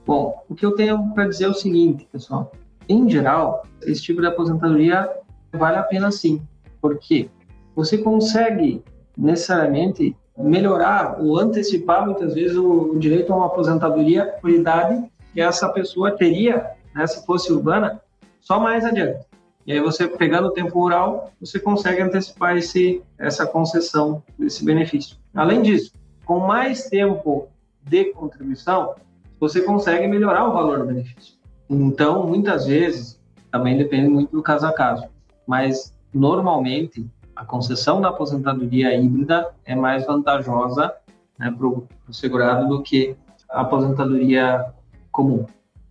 Bom, 0.05 0.43
o 0.49 0.55
que 0.55 0.67
eu 0.67 0.73
tenho 0.73 1.13
para 1.15 1.29
dizer 1.29 1.45
é 1.45 1.49
o 1.49 1.55
seguinte, 1.55 2.09
pessoal. 2.11 2.51
Em 2.89 3.09
geral, 3.09 3.65
esse 3.83 4.03
tipo 4.03 4.21
de 4.21 4.27
aposentadoria 4.27 5.09
vale 5.53 5.77
a 5.77 5.83
pena 5.83 6.11
sim, 6.11 6.43
porque 6.81 7.31
você 7.75 7.99
consegue 7.99 8.83
necessariamente 9.17 10.17
melhorar 10.37 11.21
ou 11.21 11.39
antecipar 11.39 12.05
muitas 12.05 12.35
vezes 12.35 12.57
o, 12.57 12.97
direito 12.99 13.33
a 13.33 13.37
uma 13.37 13.47
aposentadoria 13.47 14.27
por 14.41 14.51
idade 14.51 15.05
que 15.33 15.41
essa 15.41 15.69
pessoa 15.69 16.11
teria, 16.11 16.71
né, 16.95 17.07
se 17.07 17.25
fosse 17.25 17.53
urbana, 17.53 18.01
só 18.41 18.59
mais 18.59 18.85
adiante. 18.85 19.25
E 19.67 19.73
aí 19.73 19.81
você 19.81 20.07
pegando 20.07 20.49
o 20.49 20.51
tempo 20.51 20.79
rural, 20.79 21.33
você 21.41 21.59
consegue 21.59 22.03
antecipar 22.03 22.57
esse, 22.57 23.03
essa 23.19 23.47
concessão 23.47 24.23
desse 24.39 24.65
benefício. 24.65 25.17
Além 25.35 25.63
disso, 25.63 25.93
com 26.25 26.41
mais 26.41 26.89
tempo 26.89 27.49
de 27.83 28.07
contribuição, 28.13 28.95
você 29.41 29.63
consegue 29.63 30.07
melhorar 30.07 30.49
o 30.49 30.53
valor 30.53 30.81
do 30.81 30.87
benefício. 30.87 31.35
Então, 31.69 32.27
muitas 32.27 32.67
vezes, 32.67 33.21
também 33.51 33.79
depende 33.79 34.09
muito 34.09 34.33
do 34.33 34.43
caso 34.43 34.67
a 34.67 34.73
caso, 34.73 35.07
mas 35.47 35.95
normalmente 36.13 37.07
a 37.37 37.45
concessão 37.45 38.01
da 38.01 38.09
aposentadoria 38.09 38.95
híbrida 38.95 39.51
é 39.65 39.75
mais 39.75 40.07
vantajosa 40.07 40.95
né, 41.39 41.51
para 41.51 41.67
o 41.67 41.87
segurado 42.13 42.69
do 42.69 42.83
que 42.83 43.17
a 43.49 43.63
aposentadoria 43.63 44.65
comum, 45.11 45.47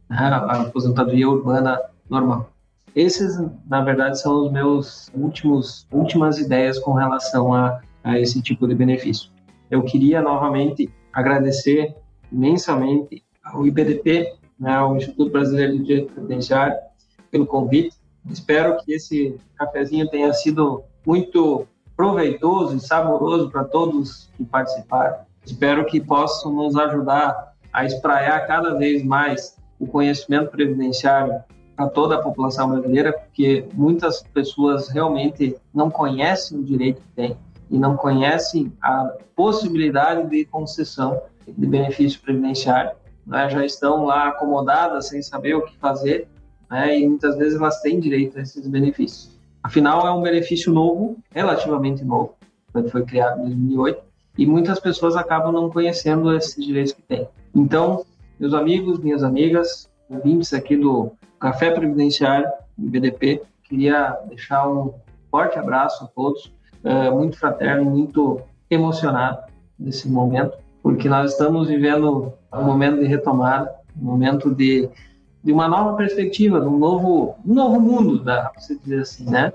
né, 0.09 0.17
a 0.17 0.61
aposentadoria 0.61 1.29
urbana 1.29 1.79
normal. 2.09 2.49
Esses, 2.95 3.41
na 3.67 3.81
verdade, 3.81 4.19
são 4.19 4.45
os 4.45 4.51
meus 4.51 5.11
últimos 5.15 5.87
últimas 5.91 6.37
ideias 6.37 6.77
com 6.77 6.93
relação 6.93 7.53
a, 7.53 7.81
a 8.03 8.19
esse 8.19 8.41
tipo 8.41 8.67
de 8.67 8.75
benefício. 8.75 9.31
Eu 9.71 9.81
queria 9.83 10.21
novamente 10.21 10.93
agradecer 11.11 11.95
imensamente 12.31 13.23
ao 13.43 13.65
IBDP, 13.65 14.35
né, 14.59 14.73
ao 14.73 14.95
Instituto 14.95 15.31
Brasileiro 15.31 15.77
de 15.79 15.83
Direito 15.83 16.13
pelo 17.31 17.47
convite. 17.47 17.95
Espero 18.29 18.77
que 18.83 18.93
esse 18.93 19.37
cafezinho 19.57 20.07
tenha 20.09 20.31
sido 20.33 20.83
muito 21.05 21.67
proveitoso 21.95 22.75
e 22.75 22.79
saboroso 22.79 23.49
para 23.49 23.63
todos 23.63 24.29
que 24.35 24.43
participaram. 24.43 25.17
Espero 25.45 25.85
que 25.85 25.99
possam 25.99 26.53
nos 26.53 26.75
ajudar 26.75 27.53
a 27.71 27.85
espraiar 27.85 28.47
cada 28.47 28.75
vez 28.75 29.03
mais 29.03 29.57
o 29.79 29.87
conhecimento 29.87 30.51
previdenciário 30.51 31.43
para 31.75 31.89
toda 31.89 32.15
a 32.15 32.21
população 32.21 32.69
brasileira, 32.69 33.11
porque 33.11 33.65
muitas 33.73 34.21
pessoas 34.21 34.89
realmente 34.89 35.55
não 35.73 35.89
conhecem 35.89 36.59
o 36.59 36.63
direito 36.63 37.01
que 37.01 37.07
têm 37.15 37.37
e 37.69 37.77
não 37.77 37.97
conhecem 37.97 38.71
a 38.81 39.15
possibilidade 39.35 40.29
de 40.29 40.45
concessão 40.45 41.21
de 41.47 41.65
benefício 41.65 42.21
previdenciário. 42.21 42.91
Né? 43.25 43.49
Já 43.49 43.65
estão 43.65 44.05
lá 44.05 44.29
acomodadas 44.29 45.07
sem 45.09 45.21
saber 45.21 45.55
o 45.55 45.65
que 45.65 45.75
fazer 45.77 46.27
né? 46.69 46.99
e 46.99 47.07
muitas 47.07 47.35
vezes 47.37 47.59
elas 47.59 47.81
têm 47.81 47.99
direito 47.99 48.37
a 48.37 48.41
esses 48.41 48.67
benefícios. 48.67 49.32
Afinal, 49.63 50.05
é 50.05 50.11
um 50.11 50.21
benefício 50.21 50.71
novo, 50.73 51.17
relativamente 51.31 52.03
novo, 52.03 52.35
foi 52.89 53.05
criado 53.05 53.39
em 53.41 53.45
2008, 53.45 54.03
e 54.37 54.45
muitas 54.45 54.79
pessoas 54.79 55.15
acabam 55.15 55.53
não 55.53 55.69
conhecendo 55.69 56.35
esses 56.35 56.63
direitos 56.63 56.91
que 56.91 57.01
têm. 57.01 57.27
Então, 57.55 58.05
meus 58.39 58.53
amigos, 58.53 58.99
minhas 58.99 59.23
amigas, 59.23 59.89
ouvintes 60.09 60.53
aqui 60.53 60.75
do 60.75 61.11
Café 61.39 61.71
Previdenciário, 61.71 62.47
BDP. 62.77 63.41
Queria 63.63 64.17
deixar 64.27 64.67
um 64.67 64.93
forte 65.29 65.57
abraço 65.57 66.03
a 66.03 66.07
todos, 66.07 66.53
é, 66.83 67.09
muito 67.09 67.37
fraterno, 67.37 67.89
muito 67.89 68.41
emocionado 68.69 69.39
nesse 69.79 70.09
momento, 70.09 70.57
porque 70.81 71.07
nós 71.07 71.31
estamos 71.31 71.67
vivendo 71.67 72.33
um 72.53 72.63
momento 72.63 72.99
de 72.99 73.05
retomada, 73.05 73.73
um 73.99 74.05
momento 74.05 74.53
de, 74.53 74.89
de 75.43 75.51
uma 75.51 75.67
nova 75.67 75.95
perspectiva, 75.97 76.61
de 76.61 76.67
um 76.67 76.77
novo, 76.77 77.35
novo 77.43 77.79
mundo, 77.79 78.23
dá 78.23 78.49
para 78.49 78.61
se 78.61 78.79
dizer 78.79 79.01
assim, 79.01 79.29
né? 79.29 79.51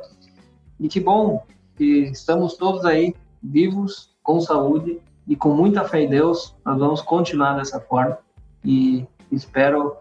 E 0.79 0.89
que 0.89 1.01
bom 1.01 1.43
que 1.77 2.11
estamos 2.11 2.55
todos 2.55 2.85
aí 2.85 3.15
vivos, 3.43 4.15
com 4.23 4.41
saúde 4.41 5.01
e 5.27 5.35
com 5.35 5.55
muita 5.55 5.85
fé 5.85 6.03
em 6.03 6.09
Deus, 6.09 6.55
nós 6.65 6.79
vamos 6.79 7.01
continuar 7.01 7.55
dessa 7.57 7.81
forma 7.81 8.19
e 8.65 9.07
espero 9.33 9.97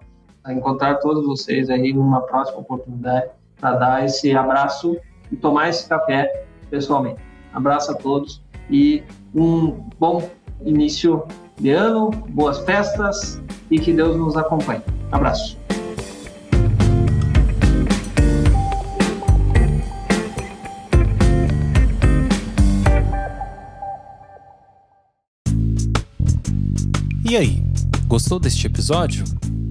encontrar 0.48 0.96
todos 0.96 1.26
vocês 1.26 1.70
aí 1.70 1.94
numa 1.94 2.22
próxima 2.22 2.60
oportunidade 2.60 3.30
para 3.60 3.76
dar 3.76 4.06
esse 4.06 4.36
abraço 4.36 4.98
e 5.32 5.36
tomar 5.36 5.70
esse 5.70 5.88
café 5.88 6.46
pessoalmente. 6.70 7.22
Abraço 7.54 7.92
a 7.92 7.96
todos 7.96 8.42
e 8.70 9.04
um 9.34 9.72
bom 10.00 10.30
início 10.62 11.26
de 11.60 11.72
ano, 11.72 12.12
boas 12.30 12.60
festas 12.60 13.42
e 13.70 13.80
que 13.80 13.92
Deus 13.94 14.16
nos 14.16 14.38
acompanhe. 14.38 14.82
Abraço. 15.12 15.67
E 27.30 27.36
aí, 27.36 27.62
gostou 28.06 28.40
deste 28.40 28.68
episódio? 28.68 29.26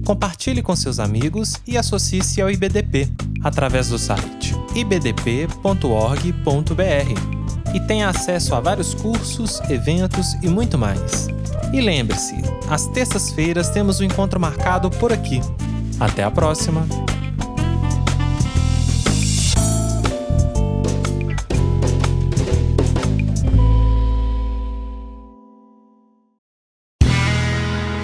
Compartilhe 0.05 0.61
com 0.61 0.75
seus 0.75 0.99
amigos 0.99 1.55
e 1.65 1.75
associe-se 1.75 2.39
ao 2.39 2.51
IBDP 2.51 3.09
através 3.43 3.89
do 3.89 3.97
site 3.97 4.53
ibdp.org.br 4.75 5.63
e 7.73 7.79
tenha 7.79 8.09
acesso 8.09 8.53
a 8.53 8.59
vários 8.59 8.93
cursos, 8.93 9.59
eventos 9.71 10.33
e 10.43 10.47
muito 10.47 10.77
mais. 10.77 11.29
E 11.73 11.81
lembre-se, 11.81 12.35
às 12.69 12.85
terças-feiras 12.89 13.71
temos 13.71 13.99
um 13.99 14.03
encontro 14.03 14.39
marcado 14.39 14.91
por 14.91 15.11
aqui. 15.11 15.41
Até 15.99 16.23
a 16.23 16.29
próxima! 16.29 16.85